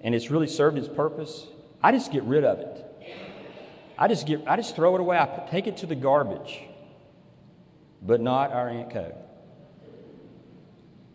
and 0.00 0.14
it's 0.14 0.30
really 0.30 0.46
served 0.46 0.78
its 0.78 0.88
purpose, 0.88 1.46
I 1.82 1.92
just 1.92 2.12
get 2.12 2.22
rid 2.24 2.44
of 2.44 2.58
it. 2.58 2.84
I 3.98 4.06
just, 4.06 4.26
get, 4.26 4.46
I 4.46 4.56
just 4.56 4.76
throw 4.76 4.94
it 4.94 5.00
away. 5.00 5.18
I 5.18 5.46
take 5.50 5.66
it 5.66 5.78
to 5.78 5.86
the 5.86 5.96
garbage, 5.96 6.60
but 8.00 8.20
not 8.20 8.52
our 8.52 8.68
Aunt 8.68 8.92
Co. 8.92 9.12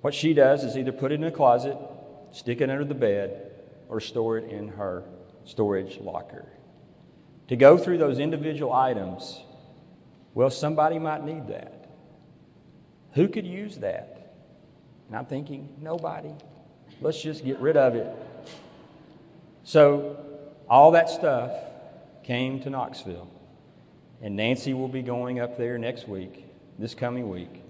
What 0.02 0.14
she 0.14 0.34
does 0.34 0.66
is 0.66 0.78
either 0.78 0.92
put 0.92 1.14
it 1.14 1.16
in 1.16 1.24
a 1.24 1.32
closet, 1.32 1.78
stick 2.34 2.60
it 2.60 2.70
under 2.70 2.84
the 2.84 2.94
bed, 2.94 3.52
or 3.88 4.02
store 4.02 4.38
it 4.38 4.52
in 4.52 4.68
her 4.70 5.06
storage 5.46 5.98
locker. 6.00 6.46
To 7.48 7.56
go 7.56 7.78
through 7.78 8.00
those 8.00 8.20
individual 8.20 8.74
items, 8.74 9.40
well, 10.34 10.50
somebody 10.50 11.00
might 11.00 11.24
need 11.24 11.48
that. 11.48 11.90
Who 13.14 13.30
could 13.30 13.46
use 13.46 13.78
that? 13.78 14.34
And 15.08 15.16
I'm 15.16 15.26
thinking, 15.26 15.76
nobody. 15.80 16.32
Let's 17.00 17.22
just 17.22 17.46
get 17.46 17.60
rid 17.60 17.78
of 17.78 17.96
it. 17.96 18.08
So, 19.64 20.18
all 20.70 20.92
that 20.92 21.10
stuff 21.10 21.52
came 22.24 22.60
to 22.62 22.70
Knoxville. 22.70 23.30
And 24.22 24.36
Nancy 24.36 24.74
will 24.74 24.88
be 24.88 25.02
going 25.02 25.40
up 25.40 25.58
there 25.58 25.78
next 25.78 26.08
week, 26.08 26.46
this 26.80 26.96
coming 26.96 27.30
week, 27.30 27.62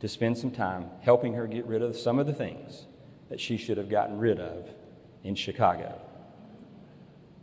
to 0.00 0.08
spend 0.08 0.38
some 0.38 0.50
time 0.50 0.86
helping 1.02 1.34
her 1.34 1.46
get 1.46 1.66
rid 1.66 1.82
of 1.82 1.96
some 1.96 2.18
of 2.18 2.26
the 2.26 2.32
things 2.32 2.86
that 3.28 3.40
she 3.40 3.56
should 3.56 3.76
have 3.76 3.88
gotten 3.88 4.18
rid 4.18 4.40
of 4.40 4.68
in 5.24 5.34
Chicago. 5.34 6.00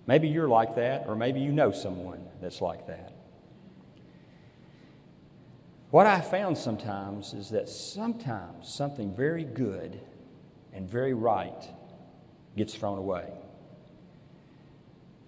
Maybe 0.07 0.27
you're 0.27 0.47
like 0.47 0.75
that, 0.75 1.05
or 1.07 1.15
maybe 1.15 1.39
you 1.39 1.51
know 1.51 1.71
someone 1.71 2.23
that's 2.41 2.61
like 2.61 2.87
that. 2.87 3.11
What 5.91 6.05
I 6.05 6.21
found 6.21 6.57
sometimes 6.57 7.33
is 7.33 7.49
that 7.49 7.69
sometimes 7.69 8.67
something 8.67 9.15
very 9.15 9.43
good 9.43 9.99
and 10.73 10.89
very 10.89 11.13
right 11.13 11.63
gets 12.55 12.75
thrown 12.75 12.97
away. 12.97 13.31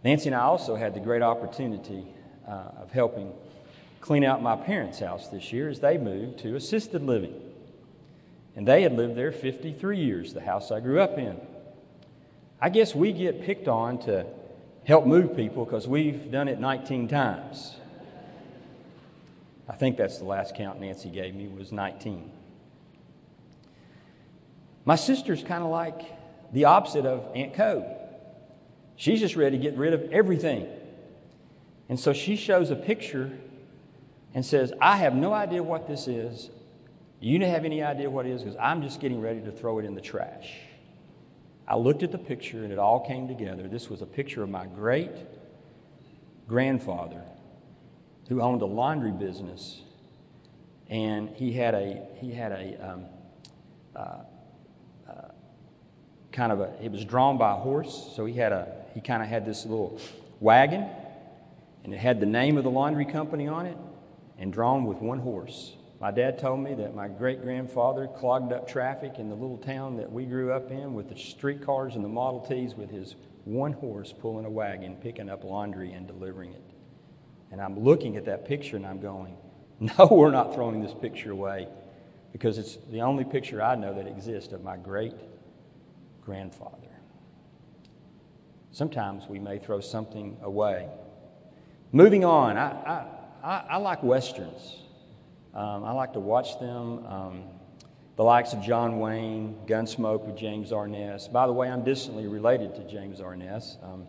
Nancy 0.08 0.30
and 0.30 0.36
I 0.38 0.44
also 0.44 0.78
had 0.78 0.94
the 0.94 1.02
great 1.02 1.22
opportunity 1.22 2.02
uh, 2.48 2.82
of 2.82 2.94
helping 2.94 3.34
clean 4.00 4.24
out 4.24 4.42
my 4.42 4.56
parents' 4.56 5.02
house 5.02 5.28
this 5.28 5.52
year 5.52 5.68
as 5.68 5.82
they 5.82 5.98
moved 5.98 6.40
to 6.40 6.56
assisted 6.56 7.04
living. 7.04 7.34
And 8.56 8.66
they 8.66 8.84
had 8.84 8.94
lived 8.94 9.18
there 9.18 9.34
53 9.34 10.00
years, 10.00 10.34
the 10.34 10.40
house 10.40 10.72
I 10.72 10.80
grew 10.80 11.02
up 11.02 11.18
in. 11.18 11.38
I 12.62 12.70
guess 12.70 12.96
we 12.96 13.12
get 13.12 13.42
picked 13.42 13.68
on 13.68 14.00
to 14.04 14.26
help 14.86 15.06
move 15.06 15.36
people 15.36 15.66
because 15.66 15.90
we've 15.90 16.32
done 16.32 16.48
it 16.48 16.58
19 16.58 17.10
times. 17.10 17.76
I 19.68 19.74
think 19.74 19.98
that's 19.98 20.20
the 20.20 20.24
last 20.24 20.56
count 20.56 20.80
Nancy 20.80 21.10
gave 21.10 21.36
me 21.36 21.50
was 21.50 21.74
19. 21.74 22.32
My 24.86 24.96
sister's 24.96 25.44
kind 25.44 25.66
of 25.66 25.70
like 25.70 26.00
the 26.54 26.64
opposite 26.64 27.06
of 27.06 27.26
Aunt 27.36 27.56
Co. 27.56 28.07
She's 28.98 29.20
just 29.20 29.36
ready 29.36 29.58
to 29.58 29.64
get 29.64 29.78
rid 29.78 29.94
of 29.94 30.12
everything. 30.12 30.68
And 31.88 32.00
so 32.00 32.12
she 32.14 32.36
shows 32.36 32.72
a 32.72 32.76
picture 32.76 33.32
and 34.34 34.46
says, 34.46 34.74
I 34.82 34.98
have 34.98 35.16
no 35.16 35.34
idea 35.34 35.64
what 35.64 35.88
this 35.88 36.08
is. 36.08 36.50
You 37.20 37.40
Do 37.40 37.46
you 37.46 37.52
have 37.52 37.64
any 37.64 37.82
idea 37.82 38.10
what 38.10 38.26
it 38.26 38.32
is? 38.32 38.44
Because 38.44 38.58
I'm 38.60 38.82
just 38.82 39.00
getting 39.00 39.22
ready 39.22 39.40
to 39.42 39.52
throw 39.52 39.80
it 39.80 39.86
in 39.86 39.96
the 39.96 40.02
trash. 40.02 40.54
I 41.68 41.76
looked 41.76 42.04
at 42.04 42.12
the 42.12 42.18
picture 42.18 42.64
and 42.64 42.74
it 42.74 42.80
all 42.80 43.06
came 43.06 43.28
together. 43.28 43.68
This 43.68 43.90
was 43.90 44.02
a 44.02 44.06
picture 44.06 44.44
of 44.44 44.50
my 44.50 44.66
great 44.66 45.12
grandfather 46.48 47.22
who 48.30 48.42
owned 48.42 48.62
a 48.62 48.66
laundry 48.66 49.12
business. 49.12 49.82
And 50.90 51.30
he 51.30 51.54
had 51.54 51.74
a, 51.74 52.02
he 52.20 52.32
had 52.32 52.52
a 52.52 52.92
um, 52.92 53.06
uh, 53.96 54.00
uh, 55.08 55.28
kind 56.32 56.52
of 56.52 56.62
a, 56.62 56.74
it 56.82 56.92
was 56.92 57.06
drawn 57.06 57.38
by 57.38 57.52
a 57.52 57.56
horse. 57.56 58.14
So 58.16 58.26
he 58.26 58.34
had 58.34 58.52
a, 58.52 58.77
he 58.98 59.02
kind 59.02 59.22
of 59.22 59.30
had 59.30 59.46
this 59.46 59.64
little 59.64 60.02
wagon 60.40 60.84
and 61.84 61.94
it 61.94 61.98
had 61.98 62.20
the 62.20 62.26
name 62.26 62.58
of 62.58 62.64
the 62.64 62.70
laundry 62.72 63.06
company 63.06 63.48
on 63.48 63.68
it 63.68 63.78
and 64.40 64.52
drawn 64.52 64.86
with 64.86 64.98
one 64.98 65.20
horse. 65.20 65.76
My 66.02 66.10
dad 66.10 66.40
told 66.40 66.62
me 66.62 66.74
that 66.74 66.96
my 66.96 67.08
great 67.08 67.44
grandfather 67.44 68.08
clogged 68.08 68.52
up 68.52 68.68
traffic 68.68 69.20
in 69.20 69.30
the 69.30 69.36
little 69.36 69.60
town 69.60 69.98
that 69.98 70.12
we 70.12 70.26
grew 70.26 70.52
up 70.52 70.72
in 70.72 70.96
with 70.96 71.10
the 71.10 71.16
streetcars 71.16 71.94
and 71.94 72.04
the 72.04 72.10
Model 72.10 72.40
Ts 72.40 72.74
with 72.74 72.90
his 72.90 73.14
one 73.46 73.74
horse 73.74 74.16
pulling 74.20 74.46
a 74.46 74.50
wagon, 74.50 74.96
picking 74.96 75.30
up 75.30 75.44
laundry 75.44 75.94
and 75.94 76.08
delivering 76.08 76.54
it. 76.54 76.64
And 77.52 77.62
I'm 77.62 77.80
looking 77.80 78.18
at 78.18 78.26
that 78.26 78.48
picture 78.48 78.78
and 78.78 78.86
I'm 78.88 79.00
going, 79.00 79.38
no, 79.80 80.08
we're 80.10 80.32
not 80.32 80.56
throwing 80.56 80.82
this 80.82 80.96
picture 80.96 81.30
away 81.30 81.68
because 82.32 82.58
it's 82.58 82.80
the 82.90 83.02
only 83.02 83.26
picture 83.26 83.62
I 83.62 83.76
know 83.76 83.94
that 83.94 84.08
exists 84.08 84.54
of 84.54 84.64
my 84.64 84.76
great 84.76 85.14
grandfather. 86.26 86.87
Sometimes 88.78 89.28
we 89.28 89.40
may 89.40 89.58
throw 89.58 89.80
something 89.80 90.38
away. 90.44 90.88
Moving 91.92 92.24
on, 92.24 92.60
I, 92.60 93.08
I, 93.44 93.64
I, 93.72 93.78
like 93.78 94.04
westerns. 94.04 94.84
Um, 95.52 95.84
I 95.84 95.94
like 95.94 96.14
to 96.14 96.20
watch 96.20 96.60
them. 96.60 97.04
Um, 97.08 97.44
the 98.18 98.24
likes 98.24 98.54
of 98.54 98.62
John 98.62 99.00
Wayne, 99.00 99.58
Gunsmoke 99.66 100.28
with 100.28 100.38
James 100.38 100.72
Arness. 100.72 101.28
By 101.28 101.48
the 101.48 101.54
way, 101.54 101.72
I'm 101.72 101.84
distantly 101.84 102.28
related 102.28 102.76
to 102.76 102.84
James 102.88 103.20
Arness. 103.20 103.80
Um, 103.82 104.06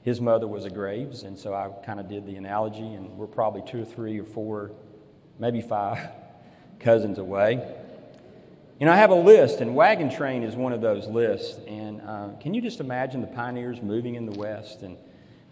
his 0.00 0.20
mother 0.20 0.48
was 0.48 0.64
a 0.64 0.70
Graves, 0.70 1.22
and 1.22 1.38
so 1.38 1.54
I 1.54 1.68
kind 1.86 2.00
of 2.00 2.08
did 2.08 2.26
the 2.26 2.34
analogy, 2.34 2.94
and 2.94 3.16
we're 3.16 3.28
probably 3.28 3.62
two 3.70 3.82
or 3.82 3.84
three 3.84 4.18
or 4.18 4.24
four, 4.24 4.72
maybe 5.38 5.60
five 5.60 6.08
cousins 6.80 7.18
away. 7.18 7.64
You 8.82 8.86
know, 8.86 8.94
I 8.94 8.96
have 8.96 9.10
a 9.10 9.14
list, 9.14 9.60
and 9.60 9.76
Wagon 9.76 10.10
Train 10.10 10.42
is 10.42 10.56
one 10.56 10.72
of 10.72 10.80
those 10.80 11.06
lists. 11.06 11.60
And 11.68 12.00
uh, 12.00 12.30
can 12.40 12.52
you 12.52 12.60
just 12.60 12.80
imagine 12.80 13.20
the 13.20 13.28
pioneers 13.28 13.80
moving 13.80 14.16
in 14.16 14.26
the 14.26 14.36
West 14.36 14.82
and 14.82 14.96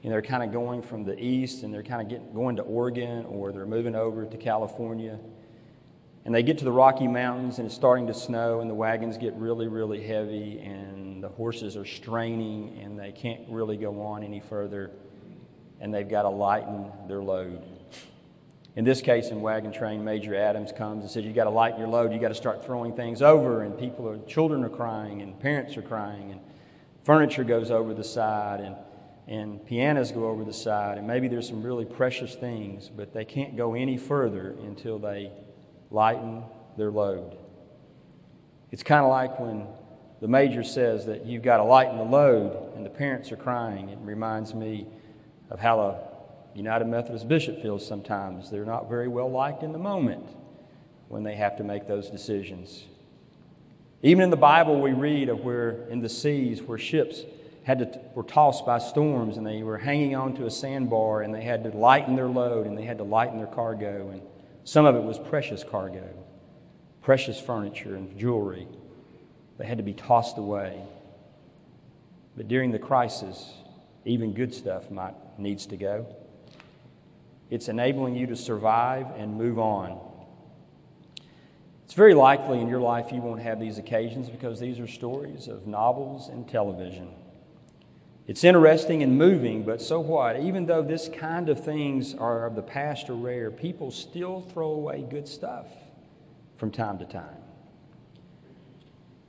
they're 0.02 0.20
kind 0.20 0.42
of 0.42 0.50
going 0.50 0.82
from 0.82 1.04
the 1.04 1.16
east 1.16 1.62
and 1.62 1.72
they're 1.72 1.84
kind 1.84 2.12
of 2.12 2.34
going 2.34 2.56
to 2.56 2.62
Oregon 2.62 3.24
or 3.26 3.52
they're 3.52 3.66
moving 3.66 3.94
over 3.94 4.26
to 4.26 4.36
California. 4.36 5.16
And 6.24 6.34
they 6.34 6.42
get 6.42 6.58
to 6.58 6.64
the 6.64 6.72
Rocky 6.72 7.06
Mountains 7.06 7.58
and 7.58 7.66
it's 7.66 7.74
starting 7.76 8.08
to 8.08 8.14
snow 8.14 8.62
and 8.62 8.68
the 8.68 8.74
wagons 8.74 9.16
get 9.16 9.32
really, 9.34 9.68
really 9.68 10.04
heavy 10.04 10.58
and 10.58 11.22
the 11.22 11.28
horses 11.28 11.76
are 11.76 11.86
straining 11.86 12.80
and 12.82 12.98
they 12.98 13.12
can't 13.12 13.42
really 13.48 13.76
go 13.76 14.02
on 14.02 14.24
any 14.24 14.40
further 14.40 14.90
and 15.78 15.94
they've 15.94 16.08
got 16.08 16.22
to 16.22 16.30
lighten 16.30 16.90
their 17.06 17.22
load. 17.22 17.62
In 18.76 18.84
this 18.84 19.00
case, 19.00 19.28
in 19.28 19.40
Wagon 19.40 19.72
Train, 19.72 20.04
Major 20.04 20.34
Adams 20.34 20.72
comes 20.72 21.02
and 21.02 21.10
says, 21.10 21.24
You 21.24 21.32
got 21.32 21.44
to 21.44 21.50
lighten 21.50 21.78
your 21.78 21.88
load. 21.88 22.12
You 22.12 22.20
got 22.20 22.28
to 22.28 22.34
start 22.34 22.64
throwing 22.64 22.94
things 22.94 23.20
over, 23.20 23.62
and 23.62 23.76
people 23.78 24.08
are, 24.08 24.18
children 24.26 24.64
are 24.64 24.68
crying, 24.68 25.22
and 25.22 25.38
parents 25.40 25.76
are 25.76 25.82
crying, 25.82 26.30
and 26.30 26.40
furniture 27.02 27.44
goes 27.44 27.70
over 27.70 27.94
the 27.94 28.04
side, 28.04 28.60
and 28.60 28.76
and 29.30 29.64
pianos 29.64 30.10
go 30.10 30.28
over 30.28 30.44
the 30.44 30.52
side, 30.52 30.98
and 30.98 31.06
maybe 31.06 31.28
there's 31.28 31.46
some 31.46 31.62
really 31.62 31.84
precious 31.84 32.34
things, 32.34 32.90
but 32.94 33.14
they 33.14 33.24
can't 33.24 33.56
go 33.56 33.74
any 33.74 33.96
further 33.96 34.56
until 34.64 34.98
they 34.98 35.30
lighten 35.88 36.42
their 36.76 36.90
load. 36.90 37.36
It's 38.72 38.82
kind 38.82 39.04
of 39.04 39.10
like 39.10 39.38
when 39.38 39.68
the 40.20 40.26
major 40.26 40.64
says 40.64 41.06
that 41.06 41.26
you've 41.26 41.44
got 41.44 41.58
to 41.58 41.62
lighten 41.62 41.96
the 41.96 42.04
load, 42.04 42.74
and 42.74 42.84
the 42.84 42.90
parents 42.90 43.30
are 43.30 43.36
crying. 43.36 43.88
It 43.90 43.98
reminds 44.00 44.52
me 44.52 44.88
of 45.48 45.60
how 45.60 45.78
a 45.80 46.09
United 46.54 46.86
Methodist 46.86 47.28
bishop 47.28 47.62
feels 47.62 47.86
sometimes. 47.86 48.50
They're 48.50 48.64
not 48.64 48.88
very 48.88 49.08
well 49.08 49.30
liked 49.30 49.62
in 49.62 49.72
the 49.72 49.78
moment 49.78 50.26
when 51.08 51.22
they 51.22 51.34
have 51.36 51.56
to 51.56 51.64
make 51.64 51.86
those 51.86 52.10
decisions. 52.10 52.84
Even 54.02 54.24
in 54.24 54.30
the 54.30 54.36
Bible, 54.36 54.80
we 54.80 54.92
read 54.92 55.28
of 55.28 55.40
where 55.40 55.86
in 55.88 56.00
the 56.00 56.08
seas 56.08 56.62
where 56.62 56.78
ships 56.78 57.22
had 57.64 57.78
to, 57.78 58.00
were 58.14 58.22
tossed 58.22 58.64
by 58.64 58.78
storms 58.78 59.36
and 59.36 59.46
they 59.46 59.62
were 59.62 59.78
hanging 59.78 60.16
onto 60.16 60.46
a 60.46 60.50
sandbar 60.50 61.22
and 61.22 61.34
they 61.34 61.42
had 61.42 61.62
to 61.64 61.70
lighten 61.70 62.16
their 62.16 62.28
load 62.28 62.66
and 62.66 62.76
they 62.76 62.84
had 62.84 62.98
to 62.98 63.04
lighten 63.04 63.36
their 63.36 63.46
cargo. 63.46 64.08
And 64.08 64.22
some 64.64 64.86
of 64.86 64.96
it 64.96 65.02
was 65.02 65.18
precious 65.18 65.62
cargo, 65.62 66.08
precious 67.02 67.40
furniture 67.40 67.96
and 67.96 68.16
jewelry. 68.18 68.66
They 69.58 69.66
had 69.66 69.78
to 69.78 69.84
be 69.84 69.92
tossed 69.92 70.38
away. 70.38 70.82
But 72.36 72.48
during 72.48 72.70
the 72.70 72.78
crisis, 72.78 73.52
even 74.04 74.32
good 74.32 74.54
stuff 74.54 74.90
might 74.90 75.14
needs 75.38 75.66
to 75.66 75.76
go. 75.76 76.06
It's 77.50 77.68
enabling 77.68 78.14
you 78.14 78.26
to 78.28 78.36
survive 78.36 79.06
and 79.16 79.34
move 79.34 79.58
on. 79.58 80.00
It's 81.84 81.94
very 81.94 82.14
likely 82.14 82.60
in 82.60 82.68
your 82.68 82.80
life 82.80 83.10
you 83.10 83.20
won't 83.20 83.42
have 83.42 83.58
these 83.58 83.76
occasions 83.76 84.30
because 84.30 84.60
these 84.60 84.78
are 84.78 84.86
stories 84.86 85.48
of 85.48 85.66
novels 85.66 86.28
and 86.28 86.48
television. 86.48 87.08
It's 88.28 88.44
interesting 88.44 89.02
and 89.02 89.18
moving, 89.18 89.64
but 89.64 89.82
so 89.82 89.98
what? 89.98 90.38
Even 90.38 90.66
though 90.66 90.82
this 90.82 91.08
kind 91.08 91.48
of 91.48 91.64
things 91.64 92.14
are 92.14 92.46
of 92.46 92.54
the 92.54 92.62
past 92.62 93.10
or 93.10 93.14
rare, 93.14 93.50
people 93.50 93.90
still 93.90 94.40
throw 94.40 94.68
away 94.68 95.04
good 95.10 95.26
stuff 95.26 95.66
from 96.56 96.70
time 96.70 96.98
to 96.98 97.04
time. 97.04 97.42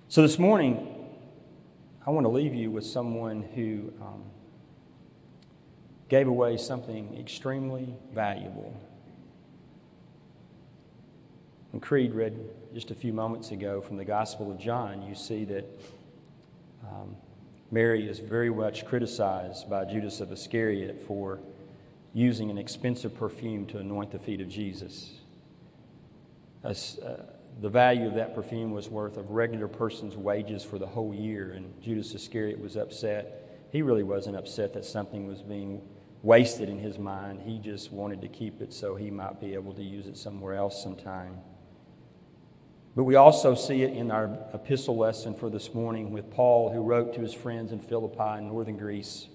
So 0.07 0.21
this 0.21 0.37
morning, 0.37 1.07
I 2.05 2.11
want 2.11 2.25
to 2.25 2.29
leave 2.29 2.53
you 2.53 2.69
with 2.69 2.85
someone 2.85 3.41
who 3.41 3.91
um, 3.99 4.23
gave 6.11 6.27
away 6.27 6.57
something 6.57 7.17
extremely 7.17 7.95
valuable. 8.13 8.77
And 11.71 11.81
Creed 11.81 12.13
read 12.13 12.37
just 12.73 12.91
a 12.91 12.95
few 12.95 13.13
moments 13.13 13.51
ago 13.51 13.79
from 13.79 13.95
the 13.95 14.03
Gospel 14.03 14.51
of 14.51 14.59
John, 14.59 15.01
you 15.03 15.15
see 15.15 15.45
that. 15.45 15.65
Um, 16.83 17.15
Mary 17.73 18.09
is 18.09 18.19
very 18.19 18.49
much 18.49 18.85
criticized 18.85 19.69
by 19.69 19.85
Judas 19.85 20.19
of 20.19 20.29
Iscariot 20.33 21.01
for 21.07 21.39
using 22.13 22.49
an 22.49 22.57
expensive 22.57 23.15
perfume 23.15 23.65
to 23.67 23.77
anoint 23.77 24.11
the 24.11 24.19
feet 24.19 24.41
of 24.41 24.49
Jesus. 24.49 25.11
As, 26.61 26.99
uh, 26.99 27.23
the 27.61 27.69
value 27.69 28.07
of 28.07 28.15
that 28.15 28.35
perfume 28.35 28.71
was 28.71 28.89
worth 28.89 29.15
a 29.15 29.21
regular 29.21 29.69
person's 29.69 30.17
wages 30.17 30.65
for 30.65 30.77
the 30.77 30.87
whole 30.87 31.13
year, 31.13 31.53
and 31.53 31.81
Judas 31.81 32.13
Iscariot 32.13 32.59
was 32.59 32.75
upset. 32.75 33.61
He 33.71 33.81
really 33.81 34.03
wasn't 34.03 34.35
upset 34.35 34.73
that 34.73 34.83
something 34.83 35.25
was 35.25 35.41
being 35.41 35.81
wasted 36.23 36.69
in 36.69 36.79
his 36.79 36.99
mind. 36.99 37.41
He 37.41 37.57
just 37.57 37.91
wanted 37.91 38.21
to 38.21 38.27
keep 38.27 38.61
it 38.61 38.73
so 38.73 38.95
he 38.95 39.09
might 39.09 39.39
be 39.39 39.53
able 39.53 39.73
to 39.73 39.83
use 39.83 40.07
it 40.07 40.17
somewhere 40.17 40.53
else 40.53 40.81
sometime. 40.81 41.37
But 42.95 43.05
we 43.05 43.15
also 43.15 43.55
see 43.55 43.83
it 43.83 43.93
in 43.93 44.11
our 44.11 44.37
epistle 44.53 44.97
lesson 44.97 45.33
for 45.33 45.49
this 45.49 45.73
morning 45.73 46.11
with 46.11 46.29
Paul, 46.29 46.71
who 46.71 46.81
wrote 46.81 47.13
to 47.15 47.21
his 47.21 47.33
friends 47.33 47.71
in 47.71 47.79
Philippi 47.79 48.37
in 48.37 48.49
northern 48.49 48.77
Greece. 48.77 49.27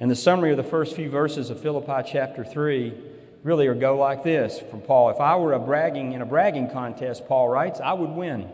And 0.00 0.10
the 0.10 0.16
summary 0.16 0.52
of 0.52 0.56
the 0.56 0.62
first 0.62 0.94
few 0.94 1.10
verses 1.10 1.50
of 1.50 1.60
Philippi 1.60 2.08
chapter 2.08 2.44
3 2.44 2.94
really 3.42 3.66
are 3.66 3.74
go 3.74 3.98
like 3.98 4.22
this 4.22 4.60
from 4.70 4.80
Paul. 4.80 5.10
If 5.10 5.20
I 5.20 5.36
were 5.36 5.52
a 5.52 5.58
bragging 5.58 6.12
in 6.12 6.22
a 6.22 6.26
bragging 6.26 6.70
contest, 6.70 7.26
Paul 7.26 7.48
writes, 7.48 7.80
I 7.80 7.92
would 7.92 8.10
win. 8.10 8.48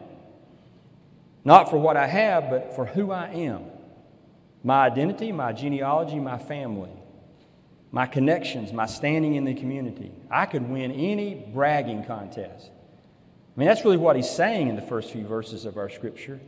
Not 1.44 1.68
for 1.68 1.76
what 1.76 1.98
I 1.98 2.06
have, 2.06 2.48
but 2.48 2.74
for 2.74 2.86
who 2.86 3.10
I 3.12 3.28
am. 3.28 3.64
My 4.62 4.86
identity, 4.86 5.30
my 5.30 5.52
genealogy, 5.52 6.18
my 6.18 6.38
family, 6.38 6.90
my 7.94 8.06
connections, 8.06 8.72
my 8.72 8.86
standing 8.86 9.36
in 9.36 9.44
the 9.44 9.54
community. 9.54 10.10
I 10.28 10.46
could 10.46 10.68
win 10.68 10.90
any 10.90 11.46
bragging 11.54 12.04
contest. 12.04 12.68
I 12.68 13.60
mean, 13.60 13.68
that's 13.68 13.84
really 13.84 13.98
what 13.98 14.16
he's 14.16 14.28
saying 14.28 14.66
in 14.66 14.74
the 14.74 14.82
first 14.82 15.12
few 15.12 15.24
verses 15.24 15.64
of 15.64 15.76
our 15.76 15.88
scripture. 15.88 16.40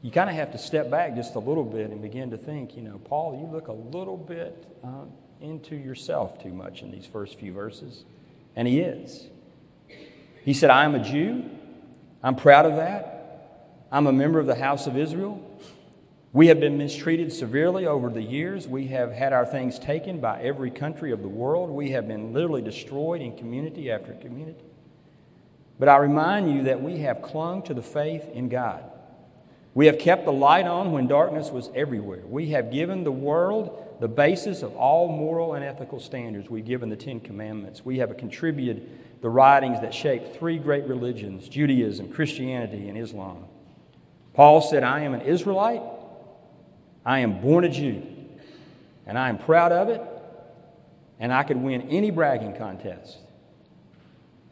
You 0.00 0.10
kind 0.10 0.30
of 0.30 0.36
have 0.36 0.52
to 0.52 0.58
step 0.58 0.90
back 0.90 1.14
just 1.14 1.34
a 1.34 1.38
little 1.38 1.64
bit 1.64 1.90
and 1.90 2.00
begin 2.00 2.30
to 2.30 2.38
think, 2.38 2.78
you 2.78 2.82
know, 2.82 2.96
Paul, 3.04 3.38
you 3.38 3.54
look 3.54 3.68
a 3.68 3.74
little 3.74 4.16
bit 4.16 4.66
uh, 4.82 5.04
into 5.42 5.76
yourself 5.76 6.42
too 6.42 6.54
much 6.54 6.80
in 6.80 6.90
these 6.90 7.04
first 7.04 7.38
few 7.38 7.52
verses. 7.52 8.06
And 8.56 8.66
he 8.66 8.80
is. 8.80 9.26
He 10.46 10.54
said, 10.54 10.70
I 10.70 10.86
am 10.86 10.94
a 10.94 11.04
Jew. 11.04 11.44
I'm 12.22 12.36
proud 12.36 12.64
of 12.64 12.76
that. 12.76 13.82
I'm 13.92 14.06
a 14.06 14.12
member 14.12 14.40
of 14.40 14.46
the 14.46 14.54
house 14.54 14.86
of 14.86 14.96
Israel. 14.96 15.42
We 16.36 16.48
have 16.48 16.60
been 16.60 16.76
mistreated 16.76 17.32
severely 17.32 17.86
over 17.86 18.10
the 18.10 18.20
years. 18.20 18.68
We 18.68 18.88
have 18.88 19.10
had 19.10 19.32
our 19.32 19.46
things 19.46 19.78
taken 19.78 20.20
by 20.20 20.42
every 20.42 20.70
country 20.70 21.10
of 21.10 21.22
the 21.22 21.30
world. 21.30 21.70
We 21.70 21.92
have 21.92 22.06
been 22.06 22.34
literally 22.34 22.60
destroyed 22.60 23.22
in 23.22 23.38
community 23.38 23.90
after 23.90 24.12
community. 24.12 24.66
But 25.78 25.88
I 25.88 25.96
remind 25.96 26.52
you 26.52 26.64
that 26.64 26.82
we 26.82 26.98
have 26.98 27.22
clung 27.22 27.62
to 27.62 27.72
the 27.72 27.80
faith 27.80 28.28
in 28.34 28.50
God. 28.50 28.84
We 29.72 29.86
have 29.86 29.98
kept 29.98 30.26
the 30.26 30.32
light 30.32 30.66
on 30.66 30.92
when 30.92 31.06
darkness 31.06 31.48
was 31.48 31.70
everywhere. 31.74 32.20
We 32.26 32.50
have 32.50 32.70
given 32.70 33.02
the 33.02 33.10
world 33.10 33.96
the 34.02 34.08
basis 34.08 34.62
of 34.62 34.76
all 34.76 35.08
moral 35.08 35.54
and 35.54 35.64
ethical 35.64 36.00
standards. 36.00 36.50
We've 36.50 36.66
given 36.66 36.90
the 36.90 36.96
Ten 36.96 37.18
Commandments. 37.18 37.82
We 37.82 37.96
have 37.96 38.14
contributed 38.18 38.86
the 39.22 39.30
writings 39.30 39.80
that 39.80 39.94
shaped 39.94 40.36
three 40.36 40.58
great 40.58 40.84
religions 40.84 41.48
Judaism, 41.48 42.12
Christianity, 42.12 42.90
and 42.90 42.98
Islam. 42.98 43.46
Paul 44.34 44.60
said, 44.60 44.82
I 44.82 45.00
am 45.00 45.14
an 45.14 45.22
Israelite, 45.22 45.80
I 47.06 47.20
am 47.20 47.40
born 47.40 47.62
a 47.62 47.68
Jew, 47.68 48.02
and 49.06 49.16
I 49.16 49.28
am 49.28 49.38
proud 49.38 49.70
of 49.70 49.88
it, 49.88 50.02
and 51.20 51.32
I 51.32 51.44
could 51.44 51.56
win 51.56 51.82
any 51.82 52.10
bragging 52.10 52.56
contest. 52.56 53.18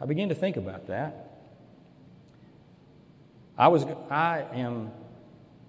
I 0.01 0.07
began 0.07 0.29
to 0.29 0.37
think 0.37 0.57
about 0.57 0.87
that. 0.87 1.33
I, 3.59 3.69
was, 3.69 3.85
I 4.09 4.45
am 4.53 4.93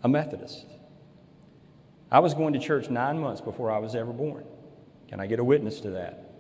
a 0.04 0.08
Methodist. 0.08 0.68
I 2.12 2.20
was 2.20 2.36
going 2.36 2.54
to 2.54 2.60
church 2.60 2.88
nine 2.92 3.20
months 3.20 3.42
before 3.42 3.72
I 3.72 3.80
was 3.80 3.96
ever 3.96 4.14
born. 4.14 4.46
Can 5.08 5.20
I 5.20 5.26
get 5.26 5.40
a 5.40 5.44
witness 5.44 5.80
to 5.82 5.90
that? 5.92 6.32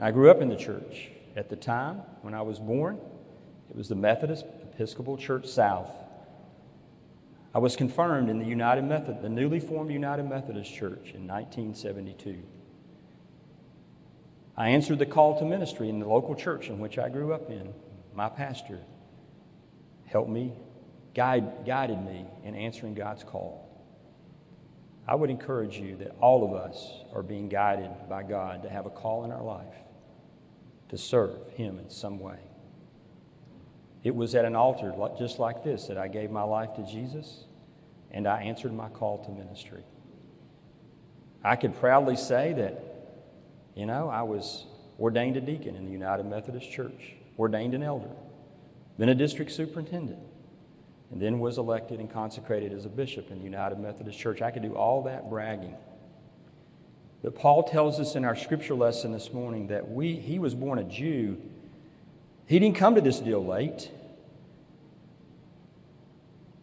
I 0.00 0.10
grew 0.10 0.30
up 0.30 0.40
in 0.40 0.48
the 0.48 0.56
church. 0.56 1.10
At 1.36 1.48
the 1.48 1.56
time 1.56 1.96
when 2.22 2.34
I 2.34 2.42
was 2.42 2.58
born, 2.58 2.98
it 3.70 3.76
was 3.76 3.88
the 3.88 3.94
Methodist 3.94 4.44
Episcopal 4.62 5.16
Church 5.16 5.46
South. 5.46 5.90
I 7.54 7.58
was 7.58 7.76
confirmed 7.76 8.30
in 8.30 8.38
the 8.38 8.46
United 8.46 8.84
Method, 8.84 9.20
the 9.20 9.28
newly 9.28 9.60
formed 9.60 9.90
United 9.90 10.28
Methodist 10.28 10.72
Church 10.72 11.12
in 11.14 11.26
1972. 11.26 12.42
I 14.56 14.70
answered 14.70 14.98
the 14.98 15.06
call 15.06 15.38
to 15.38 15.44
ministry 15.44 15.88
in 15.88 15.98
the 15.98 16.08
local 16.08 16.34
church 16.34 16.68
in 16.68 16.78
which 16.78 16.98
I 16.98 17.08
grew 17.08 17.32
up 17.32 17.50
in. 17.50 17.72
My 18.14 18.28
pastor 18.28 18.80
helped 20.06 20.30
me, 20.30 20.52
guide, 21.14 21.66
guided 21.66 22.02
me 22.02 22.26
in 22.44 22.54
answering 22.54 22.94
God's 22.94 23.24
call. 23.24 23.68
I 25.06 25.14
would 25.14 25.30
encourage 25.30 25.76
you 25.76 25.96
that 25.96 26.14
all 26.20 26.44
of 26.44 26.54
us 26.54 26.90
are 27.12 27.22
being 27.22 27.48
guided 27.48 27.90
by 28.08 28.22
God 28.22 28.62
to 28.62 28.70
have 28.70 28.86
a 28.86 28.90
call 28.90 29.24
in 29.24 29.30
our 29.30 29.42
life 29.42 29.74
to 30.88 30.96
serve 30.96 31.50
Him 31.54 31.78
in 31.78 31.90
some 31.90 32.18
way. 32.18 32.38
It 34.04 34.14
was 34.14 34.34
at 34.34 34.44
an 34.44 34.56
altar 34.56 34.92
just 35.18 35.38
like 35.38 35.62
this 35.62 35.86
that 35.86 35.96
I 35.96 36.08
gave 36.08 36.30
my 36.30 36.42
life 36.42 36.74
to 36.76 36.82
Jesus 36.84 37.44
and 38.10 38.26
I 38.26 38.42
answered 38.42 38.72
my 38.72 38.88
call 38.88 39.24
to 39.24 39.30
ministry. 39.30 39.84
I 41.44 41.56
could 41.56 41.78
proudly 41.78 42.16
say 42.16 42.52
that, 42.54 42.84
you 43.74 43.86
know, 43.86 44.08
I 44.08 44.22
was 44.22 44.66
ordained 44.98 45.36
a 45.36 45.40
deacon 45.40 45.74
in 45.74 45.86
the 45.86 45.90
United 45.90 46.26
Methodist 46.26 46.70
Church, 46.70 47.14
ordained 47.38 47.74
an 47.74 47.82
elder, 47.82 48.10
then 48.98 49.08
a 49.08 49.14
district 49.14 49.50
superintendent, 49.50 50.20
and 51.10 51.20
then 51.20 51.40
was 51.40 51.58
elected 51.58 52.00
and 52.00 52.10
consecrated 52.10 52.72
as 52.72 52.84
a 52.84 52.88
bishop 52.88 53.30
in 53.30 53.38
the 53.38 53.44
United 53.44 53.78
Methodist 53.78 54.18
Church. 54.18 54.42
I 54.42 54.50
could 54.50 54.62
do 54.62 54.74
all 54.74 55.02
that 55.04 55.28
bragging. 55.28 55.74
But 57.22 57.34
Paul 57.34 57.62
tells 57.62 58.00
us 58.00 58.16
in 58.16 58.24
our 58.24 58.34
scripture 58.36 58.74
lesson 58.74 59.12
this 59.12 59.32
morning 59.32 59.68
that 59.68 59.90
we, 59.90 60.16
he 60.16 60.38
was 60.38 60.54
born 60.54 60.78
a 60.78 60.84
Jew. 60.84 61.40
He 62.46 62.58
didn't 62.58 62.76
come 62.76 62.94
to 62.94 63.00
this 63.00 63.20
deal 63.20 63.44
late. 63.44 63.90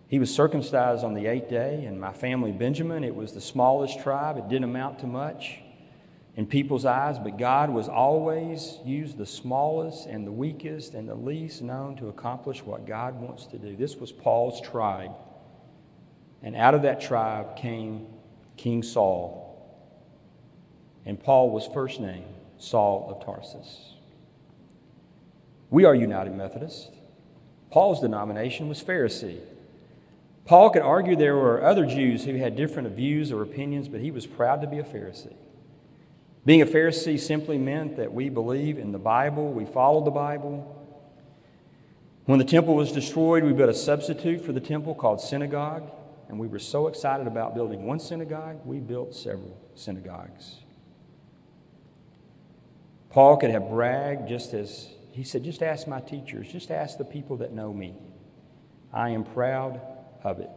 He 0.07 0.17
was 0.17 0.33
circumcised 0.33 1.03
on 1.03 1.13
the 1.13 1.27
eighth 1.27 1.49
day, 1.49 1.85
and 1.85 2.01
my 2.01 2.13
family, 2.13 2.51
Benjamin, 2.51 3.03
it 3.03 3.13
was 3.13 3.33
the 3.33 3.41
smallest 3.41 3.99
tribe. 3.99 4.37
It 4.37 4.49
didn't 4.49 4.63
amount 4.63 4.99
to 4.99 5.07
much 5.07 5.59
in 6.35 6.47
people's 6.47 6.85
eyes, 6.85 7.19
but 7.19 7.37
God 7.37 7.69
was 7.69 7.87
always 7.87 8.77
used 8.85 9.17
the 9.17 9.25
smallest 9.25 10.07
and 10.07 10.25
the 10.25 10.31
weakest 10.31 10.93
and 10.93 11.07
the 11.07 11.15
least 11.15 11.61
known 11.61 11.95
to 11.97 12.07
accomplish 12.07 12.63
what 12.63 12.87
God 12.87 13.19
wants 13.19 13.45
to 13.47 13.57
do. 13.57 13.75
This 13.75 13.97
was 13.97 14.11
Paul's 14.11 14.61
tribe. 14.61 15.11
And 16.41 16.55
out 16.55 16.73
of 16.73 16.83
that 16.83 17.01
tribe 17.01 17.57
came 17.57 18.07
King 18.57 18.83
Saul. 18.83 19.45
And 21.05 21.21
Paul 21.21 21.51
was 21.51 21.67
first 21.67 21.99
name 21.99 22.25
Saul 22.57 23.09
of 23.11 23.25
Tarsus. 23.25 23.95
We 25.69 25.85
are 25.85 25.93
United 25.93 26.35
Methodist. 26.35 26.91
Paul's 27.69 28.01
denomination 28.01 28.67
was 28.67 28.83
Pharisee. 28.83 29.39
Paul 30.45 30.71
could 30.71 30.81
argue 30.81 31.15
there 31.15 31.35
were 31.35 31.63
other 31.63 31.85
Jews 31.85 32.25
who 32.25 32.35
had 32.35 32.55
different 32.55 32.89
views 32.89 33.31
or 33.31 33.43
opinions, 33.43 33.87
but 33.87 34.01
he 34.01 34.09
was 34.09 34.25
proud 34.25 34.61
to 34.61 34.67
be 34.67 34.79
a 34.79 34.83
Pharisee. 34.83 35.35
Being 36.43 36.63
a 36.63 36.65
Pharisee 36.65 37.19
simply 37.19 37.59
meant 37.59 37.97
that 37.97 38.11
we 38.11 38.29
believe 38.29 38.79
in 38.79 38.91
the 38.91 38.97
Bible, 38.97 39.51
we 39.51 39.65
follow 39.65 40.03
the 40.03 40.09
Bible. 40.09 40.75
When 42.25 42.39
the 42.39 42.45
temple 42.45 42.73
was 42.73 42.91
destroyed, 42.91 43.43
we 43.43 43.53
built 43.53 43.69
a 43.69 43.73
substitute 43.75 44.43
for 44.43 44.53
the 44.53 44.59
temple 44.59 44.95
called 44.95 45.21
synagogue, 45.21 45.91
and 46.27 46.39
we 46.39 46.47
were 46.47 46.57
so 46.57 46.87
excited 46.87 47.27
about 47.27 47.53
building 47.53 47.85
one 47.85 47.99
synagogue, 47.99 48.57
we 48.65 48.79
built 48.79 49.13
several 49.13 49.55
synagogues. 49.75 50.55
Paul 53.11 53.37
could 53.37 53.51
have 53.51 53.69
bragged 53.69 54.27
just 54.27 54.55
as 54.55 54.89
he 55.11 55.23
said, 55.23 55.43
just 55.43 55.63
ask 55.63 55.87
my 55.87 55.99
teachers, 55.99 56.51
just 56.51 56.71
ask 56.71 56.97
the 56.97 57.05
people 57.05 57.37
that 57.37 57.51
know 57.51 57.73
me. 57.73 57.95
I 58.93 59.09
am 59.09 59.23
proud 59.23 59.81
of 60.23 60.39
it. 60.39 60.49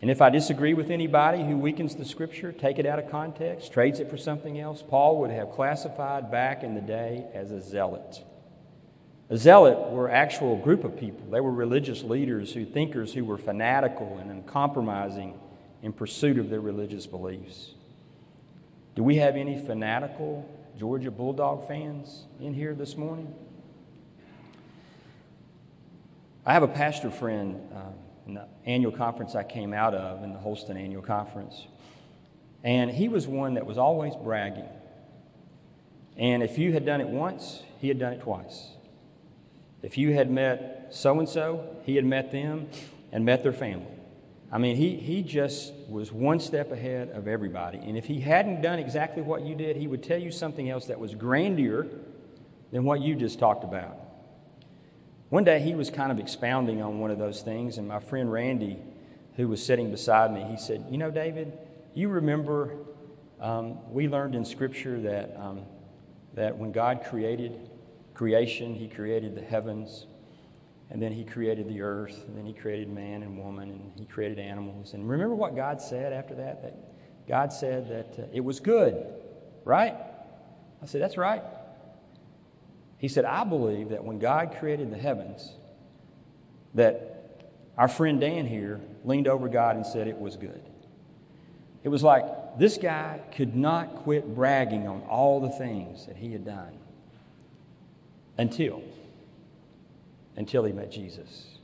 And 0.00 0.10
if 0.10 0.22
I 0.22 0.30
disagree 0.30 0.74
with 0.74 0.90
anybody 0.90 1.42
who 1.42 1.56
weakens 1.56 1.96
the 1.96 2.04
scripture, 2.04 2.52
take 2.52 2.78
it 2.78 2.86
out 2.86 3.00
of 3.00 3.10
context, 3.10 3.72
trades 3.72 3.98
it 3.98 4.08
for 4.08 4.16
something 4.16 4.60
else, 4.60 4.82
Paul 4.86 5.18
would 5.20 5.30
have 5.30 5.50
classified 5.50 6.30
back 6.30 6.62
in 6.62 6.74
the 6.74 6.80
day 6.80 7.26
as 7.34 7.50
a 7.50 7.60
zealot. 7.60 8.22
A 9.30 9.36
zealot 9.36 9.90
were 9.90 10.08
actual 10.08 10.56
group 10.56 10.84
of 10.84 10.96
people. 10.96 11.30
They 11.30 11.40
were 11.40 11.52
religious 11.52 12.02
leaders 12.02 12.52
who 12.52 12.64
thinkers 12.64 13.12
who 13.12 13.24
were 13.24 13.38
fanatical 13.38 14.18
and 14.18 14.30
uncompromising 14.30 15.34
in 15.82 15.92
pursuit 15.92 16.38
of 16.38 16.48
their 16.48 16.60
religious 16.60 17.06
beliefs. 17.06 17.74
Do 18.94 19.02
we 19.02 19.16
have 19.16 19.36
any 19.36 19.58
fanatical 19.58 20.48
Georgia 20.78 21.10
Bulldog 21.10 21.66
fans 21.66 22.26
in 22.40 22.54
here 22.54 22.72
this 22.72 22.96
morning? 22.96 23.34
I 26.46 26.52
have 26.52 26.62
a 26.62 26.68
pastor 26.68 27.10
friend. 27.10 27.60
Uh, 27.74 27.90
in 28.28 28.34
the 28.34 28.46
annual 28.66 28.92
conference 28.92 29.34
I 29.34 29.42
came 29.42 29.72
out 29.72 29.94
of, 29.94 30.22
in 30.22 30.32
the 30.32 30.38
Holston 30.38 30.76
annual 30.76 31.02
conference. 31.02 31.66
And 32.62 32.90
he 32.90 33.08
was 33.08 33.26
one 33.26 33.54
that 33.54 33.66
was 33.66 33.78
always 33.78 34.14
bragging. 34.14 34.68
And 36.16 36.42
if 36.42 36.58
you 36.58 36.72
had 36.72 36.84
done 36.84 37.00
it 37.00 37.08
once, 37.08 37.62
he 37.80 37.88
had 37.88 37.98
done 37.98 38.12
it 38.12 38.20
twice. 38.20 38.68
If 39.82 39.96
you 39.96 40.12
had 40.12 40.30
met 40.30 40.88
so 40.90 41.18
and 41.18 41.28
so, 41.28 41.76
he 41.84 41.96
had 41.96 42.04
met 42.04 42.30
them 42.30 42.68
and 43.10 43.24
met 43.24 43.42
their 43.42 43.52
family. 43.52 43.97
I 44.50 44.58
mean, 44.58 44.76
he, 44.76 44.96
he 44.96 45.22
just 45.22 45.74
was 45.88 46.10
one 46.10 46.40
step 46.40 46.72
ahead 46.72 47.10
of 47.10 47.28
everybody. 47.28 47.78
And 47.78 47.98
if 47.98 48.06
he 48.06 48.20
hadn't 48.20 48.62
done 48.62 48.78
exactly 48.78 49.22
what 49.22 49.42
you 49.42 49.54
did, 49.54 49.76
he 49.76 49.86
would 49.86 50.02
tell 50.02 50.18
you 50.18 50.30
something 50.30 50.70
else 50.70 50.86
that 50.86 50.98
was 50.98 51.14
grandeur 51.14 51.86
than 52.72 52.84
what 52.84 53.00
you 53.00 53.14
just 53.14 53.38
talked 53.38 53.64
about. 53.64 53.98
One 55.28 55.44
day 55.44 55.60
he 55.60 55.74
was 55.74 55.90
kind 55.90 56.10
of 56.10 56.18
expounding 56.18 56.80
on 56.80 57.00
one 57.00 57.10
of 57.10 57.18
those 57.18 57.42
things, 57.42 57.76
and 57.76 57.86
my 57.86 58.00
friend 58.00 58.32
Randy, 58.32 58.78
who 59.36 59.48
was 59.48 59.64
sitting 59.64 59.90
beside 59.90 60.32
me, 60.32 60.42
he 60.44 60.56
said, 60.56 60.86
You 60.90 60.96
know, 60.96 61.10
David, 61.10 61.52
you 61.92 62.08
remember 62.08 62.74
um, 63.40 63.92
we 63.92 64.08
learned 64.08 64.34
in 64.34 64.46
Scripture 64.46 65.00
that, 65.02 65.36
um, 65.38 65.60
that 66.34 66.56
when 66.56 66.72
God 66.72 67.04
created 67.04 67.68
creation, 68.14 68.74
he 68.74 68.88
created 68.88 69.34
the 69.34 69.42
heavens, 69.42 70.06
and 70.90 71.02
then 71.02 71.12
he 71.12 71.24
created 71.24 71.68
the 71.68 71.82
earth, 71.82 72.24
and 72.26 72.36
then 72.36 72.46
he 72.46 72.52
created 72.52 72.88
man 72.88 73.22
and 73.22 73.38
woman, 73.38 73.70
and 73.70 73.92
he 73.96 74.06
created 74.06 74.38
animals. 74.38 74.94
And 74.94 75.08
remember 75.08 75.34
what 75.34 75.54
God 75.54 75.80
said 75.80 76.12
after 76.12 76.34
that? 76.36 76.62
That 76.62 76.76
God 77.28 77.52
said 77.52 77.88
that 77.90 78.24
uh, 78.24 78.26
it 78.32 78.40
was 78.40 78.58
good, 78.58 79.06
right? 79.64 79.94
I 80.82 80.86
said, 80.86 81.02
That's 81.02 81.18
right. 81.18 81.42
He 82.96 83.08
said, 83.08 83.24
I 83.24 83.44
believe 83.44 83.90
that 83.90 84.02
when 84.02 84.18
God 84.18 84.56
created 84.58 84.90
the 84.90 84.96
heavens, 84.96 85.52
that 86.74 87.44
our 87.76 87.86
friend 87.86 88.20
Dan 88.20 88.46
here 88.46 88.80
leaned 89.04 89.28
over 89.28 89.48
God 89.48 89.76
and 89.76 89.86
said 89.86 90.08
it 90.08 90.18
was 90.18 90.36
good. 90.36 90.60
It 91.84 91.90
was 91.90 92.02
like 92.02 92.58
this 92.58 92.76
guy 92.76 93.20
could 93.36 93.54
not 93.54 93.96
quit 93.96 94.34
bragging 94.34 94.88
on 94.88 95.02
all 95.02 95.40
the 95.40 95.50
things 95.50 96.06
that 96.06 96.16
he 96.16 96.32
had 96.32 96.44
done 96.44 96.76
until 98.36 98.82
until 100.38 100.62
he 100.62 100.72
met 100.72 100.90
Jesus. 100.92 101.58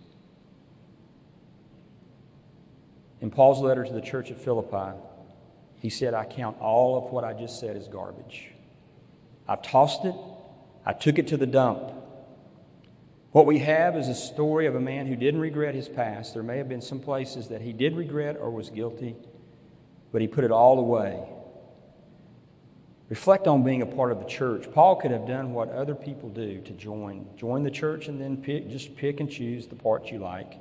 In 3.21 3.31
Paul's 3.31 3.61
letter 3.61 3.85
to 3.85 3.93
the 3.93 4.01
church 4.01 4.33
at 4.33 4.39
Philippi, 4.39 4.99
he 5.79 5.89
said, 5.89 6.13
I 6.13 6.25
count 6.25 6.61
all 6.61 6.99
of 6.99 7.13
what 7.13 7.23
I 7.23 7.35
just 7.35 7.61
said 7.61 7.77
as 7.77 7.87
garbage. 7.87 8.51
I've 9.47 9.63
tossed 9.63 10.05
it, 10.05 10.15
I 10.85 10.93
took 10.93 11.21
it 11.21 11.29
to 11.29 11.37
the 11.37 11.47
dump. 11.47 11.93
What 13.31 13.47
we 13.47 13.61
have 13.61 13.97
is 13.97 14.09
a 14.09 14.15
story 14.15 14.67
of 14.67 14.75
a 14.75 14.81
man 14.81 15.07
who 15.07 15.15
didn't 15.15 15.41
regret 15.41 15.77
his 15.77 15.89
past. 15.89 16.35
There 16.35 16.43
may 16.43 16.59
have 16.59 16.69
been 16.69 16.83
some 16.83 16.99
places 16.99 17.49
that 17.49 17.63
he 17.63 17.73
did 17.73 17.97
regret 17.97 18.37
or 18.37 18.51
was 18.51 18.71
guilty, 18.71 19.15
but 20.11 20.21
he 20.21 20.27
put 20.27 20.43
it 20.43 20.51
all 20.51 20.81
away. 20.81 21.23
Reflect 23.11 23.47
on 23.47 23.63
being 23.63 23.83
a 23.83 23.87
part 23.87 24.13
of 24.13 24.19
the 24.19 24.25
church. 24.25 24.71
Paul 24.73 24.97
could 24.97 25.11
have 25.11 25.27
done 25.27 25.53
what 25.53 25.69
other 25.71 25.95
people 25.95 26.31
do 26.31 26.61
to 26.63 26.73
join. 26.73 27.27
Join 27.37 27.63
the 27.63 27.71
church 27.71 28.09
and 28.09 28.21
then 28.21 28.39
pick, 28.39 28.71
just 28.71 28.97
pick 28.97 29.21
and 29.21 29.31
choose 29.31 29.67
the 29.67 29.77
parts 29.77 30.11
you 30.11 30.19
like. 30.19 30.55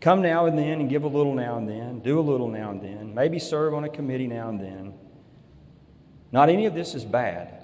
Come 0.00 0.22
now 0.22 0.46
and 0.46 0.58
then 0.58 0.80
and 0.80 0.88
give 0.88 1.04
a 1.04 1.08
little 1.08 1.34
now 1.34 1.56
and 1.56 1.68
then. 1.68 2.00
Do 2.00 2.18
a 2.18 2.22
little 2.22 2.48
now 2.48 2.70
and 2.70 2.82
then. 2.82 3.14
Maybe 3.14 3.38
serve 3.38 3.74
on 3.74 3.84
a 3.84 3.88
committee 3.88 4.26
now 4.26 4.48
and 4.48 4.60
then. 4.60 4.94
Not 6.32 6.48
any 6.48 6.66
of 6.66 6.74
this 6.74 6.94
is 6.94 7.04
bad. 7.04 7.54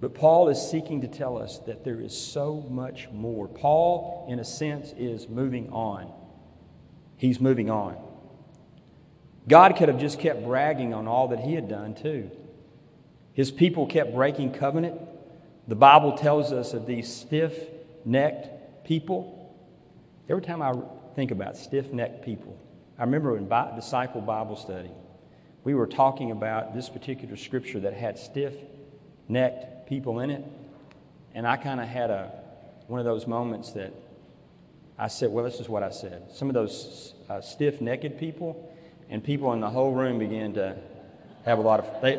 But 0.00 0.14
Paul 0.14 0.48
is 0.48 0.60
seeking 0.60 1.00
to 1.02 1.08
tell 1.08 1.38
us 1.38 1.58
that 1.60 1.84
there 1.84 2.00
is 2.00 2.16
so 2.16 2.66
much 2.68 3.08
more. 3.12 3.48
Paul, 3.48 4.26
in 4.28 4.38
a 4.38 4.44
sense, 4.44 4.92
is 4.98 5.28
moving 5.28 5.70
on. 5.70 6.12
He's 7.16 7.40
moving 7.40 7.70
on. 7.70 7.96
God 9.48 9.76
could 9.76 9.88
have 9.88 9.98
just 9.98 10.18
kept 10.18 10.44
bragging 10.44 10.92
on 10.92 11.06
all 11.06 11.28
that 11.28 11.40
he 11.40 11.54
had 11.54 11.68
done, 11.68 11.94
too. 11.94 12.30
His 13.36 13.50
people 13.50 13.84
kept 13.86 14.14
breaking 14.14 14.54
covenant. 14.54 14.98
The 15.68 15.74
Bible 15.74 16.16
tells 16.16 16.52
us 16.52 16.72
of 16.72 16.86
these 16.86 17.06
stiff 17.12 17.52
necked 18.02 18.86
people. 18.86 19.54
Every 20.26 20.40
time 20.40 20.62
I 20.62 20.72
think 21.14 21.32
about 21.32 21.58
stiff 21.58 21.92
necked 21.92 22.24
people, 22.24 22.58
I 22.98 23.04
remember 23.04 23.36
in 23.36 23.46
Disciple 23.74 24.22
Bible 24.22 24.56
study, 24.56 24.90
we 25.64 25.74
were 25.74 25.86
talking 25.86 26.30
about 26.30 26.74
this 26.74 26.88
particular 26.88 27.36
scripture 27.36 27.78
that 27.80 27.92
had 27.92 28.18
stiff 28.18 28.54
necked 29.28 29.86
people 29.86 30.20
in 30.20 30.30
it. 30.30 30.42
And 31.34 31.46
I 31.46 31.58
kind 31.58 31.78
of 31.78 31.86
had 31.86 32.08
a, 32.08 32.32
one 32.86 33.00
of 33.00 33.04
those 33.04 33.26
moments 33.26 33.72
that 33.72 33.92
I 34.98 35.08
said, 35.08 35.30
well, 35.30 35.44
this 35.44 35.60
is 35.60 35.68
what 35.68 35.82
I 35.82 35.90
said. 35.90 36.22
Some 36.32 36.48
of 36.48 36.54
those 36.54 37.12
uh, 37.28 37.42
stiff 37.42 37.82
necked 37.82 38.18
people, 38.18 38.74
and 39.10 39.22
people 39.22 39.52
in 39.52 39.60
the 39.60 39.68
whole 39.68 39.92
room 39.92 40.18
began 40.18 40.54
to 40.54 40.78
have 41.44 41.58
a 41.58 41.62
lot 41.62 41.80
of. 41.80 42.00
They, 42.00 42.18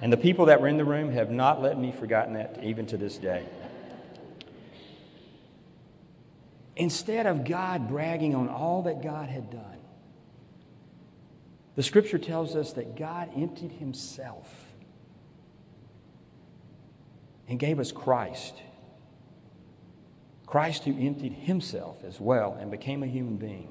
and 0.00 0.12
the 0.12 0.16
people 0.16 0.46
that 0.46 0.60
were 0.60 0.68
in 0.68 0.76
the 0.76 0.84
room 0.84 1.12
have 1.12 1.30
not 1.30 1.62
let 1.62 1.78
me 1.78 1.92
forgotten 1.92 2.34
that 2.34 2.60
even 2.62 2.86
to 2.86 2.96
this 2.96 3.16
day. 3.16 3.44
Instead 6.76 7.26
of 7.26 7.44
God 7.44 7.88
bragging 7.88 8.34
on 8.34 8.48
all 8.48 8.82
that 8.82 9.02
God 9.02 9.28
had 9.28 9.50
done, 9.50 9.78
the 11.76 11.82
scripture 11.82 12.18
tells 12.18 12.54
us 12.54 12.72
that 12.72 12.96
God 12.96 13.30
emptied 13.36 13.72
himself 13.72 14.66
and 17.48 17.58
gave 17.58 17.78
us 17.78 17.92
Christ. 17.92 18.54
Christ, 20.46 20.84
who 20.84 20.96
emptied 20.98 21.32
himself 21.32 22.04
as 22.04 22.20
well 22.20 22.56
and 22.60 22.70
became 22.70 23.02
a 23.02 23.06
human 23.06 23.36
being, 23.36 23.68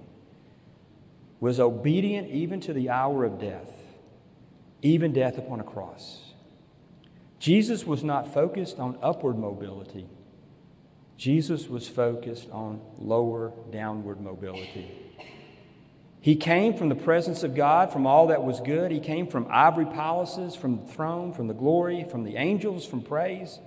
was 1.40 1.60
obedient 1.60 2.30
even 2.30 2.60
to 2.62 2.74
the 2.74 2.90
hour 2.90 3.24
of 3.24 3.40
death, 3.40 3.83
even 4.84 5.14
death 5.14 5.38
upon 5.38 5.60
a 5.60 5.64
cross. 5.64 6.34
Jesus 7.40 7.86
was 7.86 8.04
not 8.04 8.34
focused 8.34 8.80
on 8.80 8.98
upward 9.02 9.38
mobility, 9.38 10.08
Jesus 11.18 11.68
was 11.68 11.88
focused 11.88 12.50
on 12.52 12.82
lower 13.00 13.52
downward 13.72 14.22
mobility. 14.22 14.92
He 16.20 16.38
came 16.38 16.74
from 16.74 16.88
the 16.88 16.96
presence 16.96 17.44
of 17.44 17.54
God, 17.54 17.92
from 17.92 18.08
all 18.08 18.28
that 18.28 18.46
was 18.46 18.62
good. 18.62 18.92
He 18.92 19.02
came 19.02 19.28
from 19.28 19.46
ivory 19.50 19.86
palaces, 19.86 20.56
from 20.56 20.78
the 20.78 20.92
throne, 20.94 21.34
from 21.34 21.48
the 21.48 21.54
glory, 21.54 22.06
from 22.10 22.24
the 22.24 22.38
angels, 22.38 22.86
from 22.86 23.02
praise. 23.02 23.60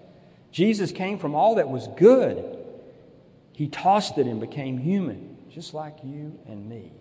Jesus 0.53 0.91
came 0.91 1.19
from 1.19 1.35
all 1.35 1.57
that 1.57 1.69
was 1.69 1.87
good. 1.99 2.57
He 3.53 3.69
tossed 3.69 4.17
it 4.17 4.27
and 4.27 4.41
became 4.41 4.79
human, 4.79 5.37
just 5.51 5.75
like 5.75 5.99
you 6.03 6.39
and 6.47 6.67
me. 6.67 6.93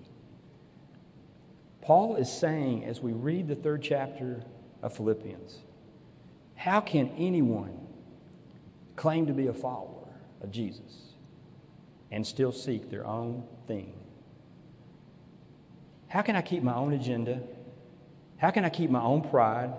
Paul 1.86 2.16
is 2.16 2.32
saying, 2.32 2.84
as 2.84 3.00
we 3.00 3.14
read 3.14 3.48
the 3.48 3.54
third 3.54 3.84
chapter 3.84 4.42
of 4.82 4.96
Philippians, 4.96 5.60
how 6.56 6.82
can 6.82 7.12
anyone 7.16 7.78
claim 8.96 9.28
to 9.28 9.34
be 9.34 9.46
a 9.46 9.54
follower 9.54 10.08
of 10.42 10.50
Jesus 10.50 11.14
and 12.10 12.26
still 12.26 12.52
seek 12.52 12.90
their 12.90 13.06
own 13.06 13.44
thing? 13.68 13.94
How 16.08 16.24
can 16.24 16.36
I 16.36 16.42
keep 16.42 16.64
my 16.64 16.74
own 16.74 16.92
agenda? 16.92 17.44
How 18.38 18.50
can 18.50 18.66
I 18.66 18.70
keep 18.70 18.90
my 18.90 19.04
own 19.04 19.22
pride? 19.22 19.72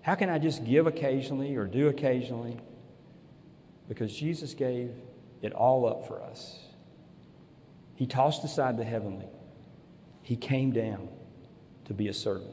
How 0.00 0.14
can 0.14 0.30
I 0.30 0.38
just 0.38 0.64
give 0.64 0.86
occasionally 0.86 1.54
or 1.54 1.66
do 1.66 1.88
occasionally? 1.88 2.56
Because 3.90 4.16
Jesus 4.16 4.54
gave 4.54 4.90
it 5.42 5.52
all 5.52 5.86
up 5.86 6.08
for 6.08 6.22
us. 6.22 6.60
He 7.94 8.06
tossed 8.06 8.42
aside 8.42 8.78
the 8.78 8.84
heavenly, 8.84 9.28
He 10.22 10.36
came 10.36 10.70
down 10.70 11.10
to 11.86 11.94
be 11.94 12.08
a 12.08 12.14
servant. 12.14 12.50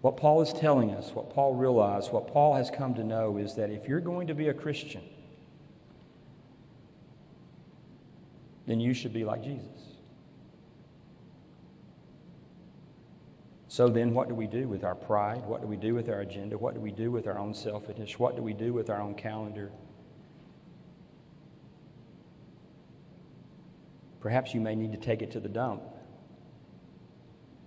What 0.00 0.16
Paul 0.16 0.42
is 0.42 0.52
telling 0.52 0.90
us, 0.90 1.14
what 1.14 1.30
Paul 1.30 1.54
realized, 1.54 2.12
what 2.12 2.26
Paul 2.26 2.54
has 2.54 2.70
come 2.70 2.94
to 2.94 3.04
know 3.04 3.36
is 3.36 3.54
that 3.54 3.70
if 3.70 3.86
you're 3.86 4.00
going 4.00 4.26
to 4.26 4.34
be 4.34 4.48
a 4.48 4.54
Christian, 4.54 5.02
then 8.66 8.80
you 8.80 8.94
should 8.94 9.12
be 9.12 9.24
like 9.24 9.44
Jesus. 9.44 9.66
So 13.68 13.88
then, 13.88 14.12
what 14.12 14.28
do 14.28 14.34
we 14.34 14.46
do 14.46 14.68
with 14.68 14.84
our 14.84 14.94
pride? 14.94 15.46
What 15.46 15.62
do 15.62 15.66
we 15.66 15.76
do 15.76 15.94
with 15.94 16.10
our 16.10 16.20
agenda? 16.20 16.58
What 16.58 16.74
do 16.74 16.80
we 16.80 16.90
do 16.90 17.10
with 17.10 17.26
our 17.26 17.38
own 17.38 17.54
selfishness? 17.54 18.18
What 18.18 18.36
do 18.36 18.42
we 18.42 18.52
do 18.52 18.74
with 18.74 18.90
our 18.90 19.00
own 19.00 19.14
calendar? 19.14 19.70
Perhaps 24.20 24.52
you 24.52 24.60
may 24.60 24.74
need 24.74 24.92
to 24.92 24.98
take 24.98 25.22
it 25.22 25.30
to 25.30 25.40
the 25.40 25.48
dump 25.48 25.82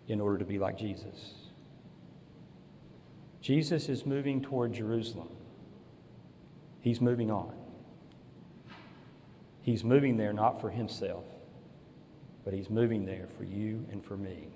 in 0.07 0.21
order 0.21 0.37
to 0.37 0.45
be 0.45 0.59
like 0.59 0.77
Jesus. 0.77 1.33
Jesus 3.41 3.89
is 3.89 4.05
moving 4.05 4.41
toward 4.41 4.73
Jerusalem. 4.73 5.29
He's 6.81 7.01
moving 7.01 7.31
on. 7.31 7.53
He's 9.61 9.83
moving 9.83 10.17
there 10.17 10.33
not 10.33 10.61
for 10.61 10.69
himself, 10.69 11.25
but 12.43 12.53
he's 12.53 12.69
moving 12.69 13.05
there 13.05 13.27
for 13.37 13.43
you 13.43 13.85
and 13.91 14.03
for 14.03 14.15
me. 14.15 14.49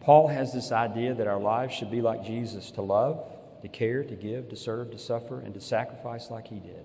Paul 0.00 0.26
has 0.26 0.52
this 0.52 0.72
idea 0.72 1.14
that 1.14 1.28
our 1.28 1.38
lives 1.38 1.72
should 1.74 1.90
be 1.90 2.00
like 2.00 2.24
Jesus 2.24 2.72
to 2.72 2.82
love, 2.82 3.24
to 3.62 3.68
care, 3.68 4.02
to 4.02 4.14
give, 4.16 4.48
to 4.48 4.56
serve, 4.56 4.90
to 4.90 4.98
suffer, 4.98 5.40
and 5.40 5.54
to 5.54 5.60
sacrifice 5.60 6.28
like 6.28 6.48
he 6.48 6.58
did. 6.58 6.84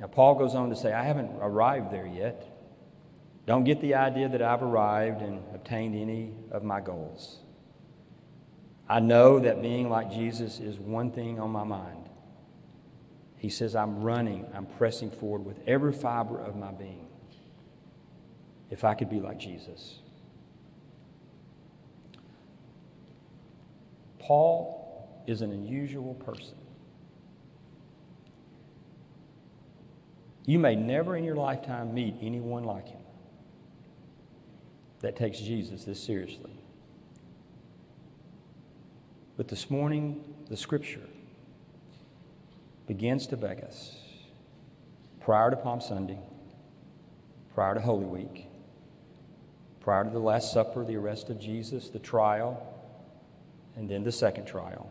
Now, 0.00 0.08
Paul 0.08 0.34
goes 0.34 0.56
on 0.56 0.70
to 0.70 0.76
say, 0.76 0.92
I 0.92 1.04
haven't 1.04 1.30
arrived 1.40 1.92
there 1.92 2.06
yet. 2.06 2.55
Don't 3.46 3.62
get 3.62 3.80
the 3.80 3.94
idea 3.94 4.28
that 4.28 4.42
I've 4.42 4.62
arrived 4.62 5.22
and 5.22 5.40
obtained 5.54 5.94
any 5.94 6.32
of 6.50 6.64
my 6.64 6.80
goals. 6.80 7.38
I 8.88 8.98
know 8.98 9.38
that 9.38 9.62
being 9.62 9.88
like 9.88 10.10
Jesus 10.10 10.58
is 10.58 10.78
one 10.78 11.12
thing 11.12 11.38
on 11.38 11.50
my 11.50 11.62
mind. 11.62 12.08
He 13.36 13.48
says, 13.48 13.76
I'm 13.76 14.02
running, 14.02 14.46
I'm 14.52 14.66
pressing 14.66 15.10
forward 15.10 15.44
with 15.44 15.60
every 15.66 15.92
fiber 15.92 16.40
of 16.40 16.56
my 16.56 16.72
being. 16.72 17.06
If 18.68 18.82
I 18.82 18.94
could 18.94 19.08
be 19.08 19.20
like 19.20 19.38
Jesus. 19.38 20.00
Paul 24.18 25.22
is 25.28 25.40
an 25.40 25.52
unusual 25.52 26.14
person. 26.14 26.56
You 30.46 30.58
may 30.58 30.74
never 30.74 31.16
in 31.16 31.22
your 31.22 31.36
lifetime 31.36 31.94
meet 31.94 32.16
anyone 32.20 32.64
like 32.64 32.88
him 32.88 33.05
that 35.06 35.14
takes 35.14 35.38
Jesus 35.38 35.84
this 35.84 36.02
seriously. 36.02 36.50
But 39.36 39.46
this 39.46 39.70
morning, 39.70 40.34
the 40.50 40.56
scripture 40.56 41.06
begins 42.88 43.28
to 43.28 43.36
beg 43.36 43.62
us 43.62 43.94
prior 45.20 45.50
to 45.50 45.56
Palm 45.56 45.80
Sunday, 45.80 46.18
prior 47.54 47.74
to 47.74 47.80
Holy 47.80 48.04
Week, 48.04 48.48
prior 49.78 50.02
to 50.02 50.10
the 50.10 50.18
Last 50.18 50.52
Supper, 50.52 50.84
the 50.84 50.96
arrest 50.96 51.30
of 51.30 51.38
Jesus, 51.38 51.88
the 51.88 52.00
trial, 52.00 52.60
and 53.76 53.88
then 53.88 54.02
the 54.02 54.12
second 54.12 54.46
trial 54.46 54.90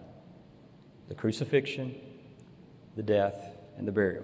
the 1.09 1.15
crucifixion, 1.15 1.93
the 2.95 3.03
death, 3.03 3.49
and 3.77 3.85
the 3.85 3.91
burial. 3.91 4.23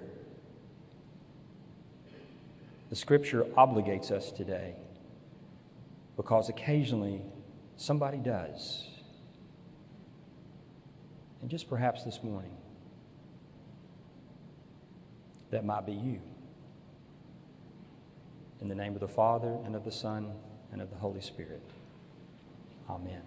The 2.89 2.95
scripture 2.95 3.43
obligates 3.57 4.09
us 4.09 4.31
today 4.31 4.75
because 6.21 6.49
occasionally 6.49 7.19
somebody 7.77 8.19
does. 8.19 8.87
And 11.41 11.49
just 11.49 11.67
perhaps 11.67 12.03
this 12.03 12.21
morning, 12.21 12.55
that 15.49 15.65
might 15.65 15.87
be 15.87 15.93
you. 15.93 16.21
In 18.59 18.67
the 18.67 18.75
name 18.75 18.93
of 18.93 18.99
the 18.99 19.07
Father, 19.07 19.57
and 19.65 19.75
of 19.75 19.83
the 19.83 19.91
Son, 19.91 20.33
and 20.71 20.79
of 20.79 20.91
the 20.91 20.95
Holy 20.95 21.21
Spirit. 21.21 21.63
Amen. 22.87 23.23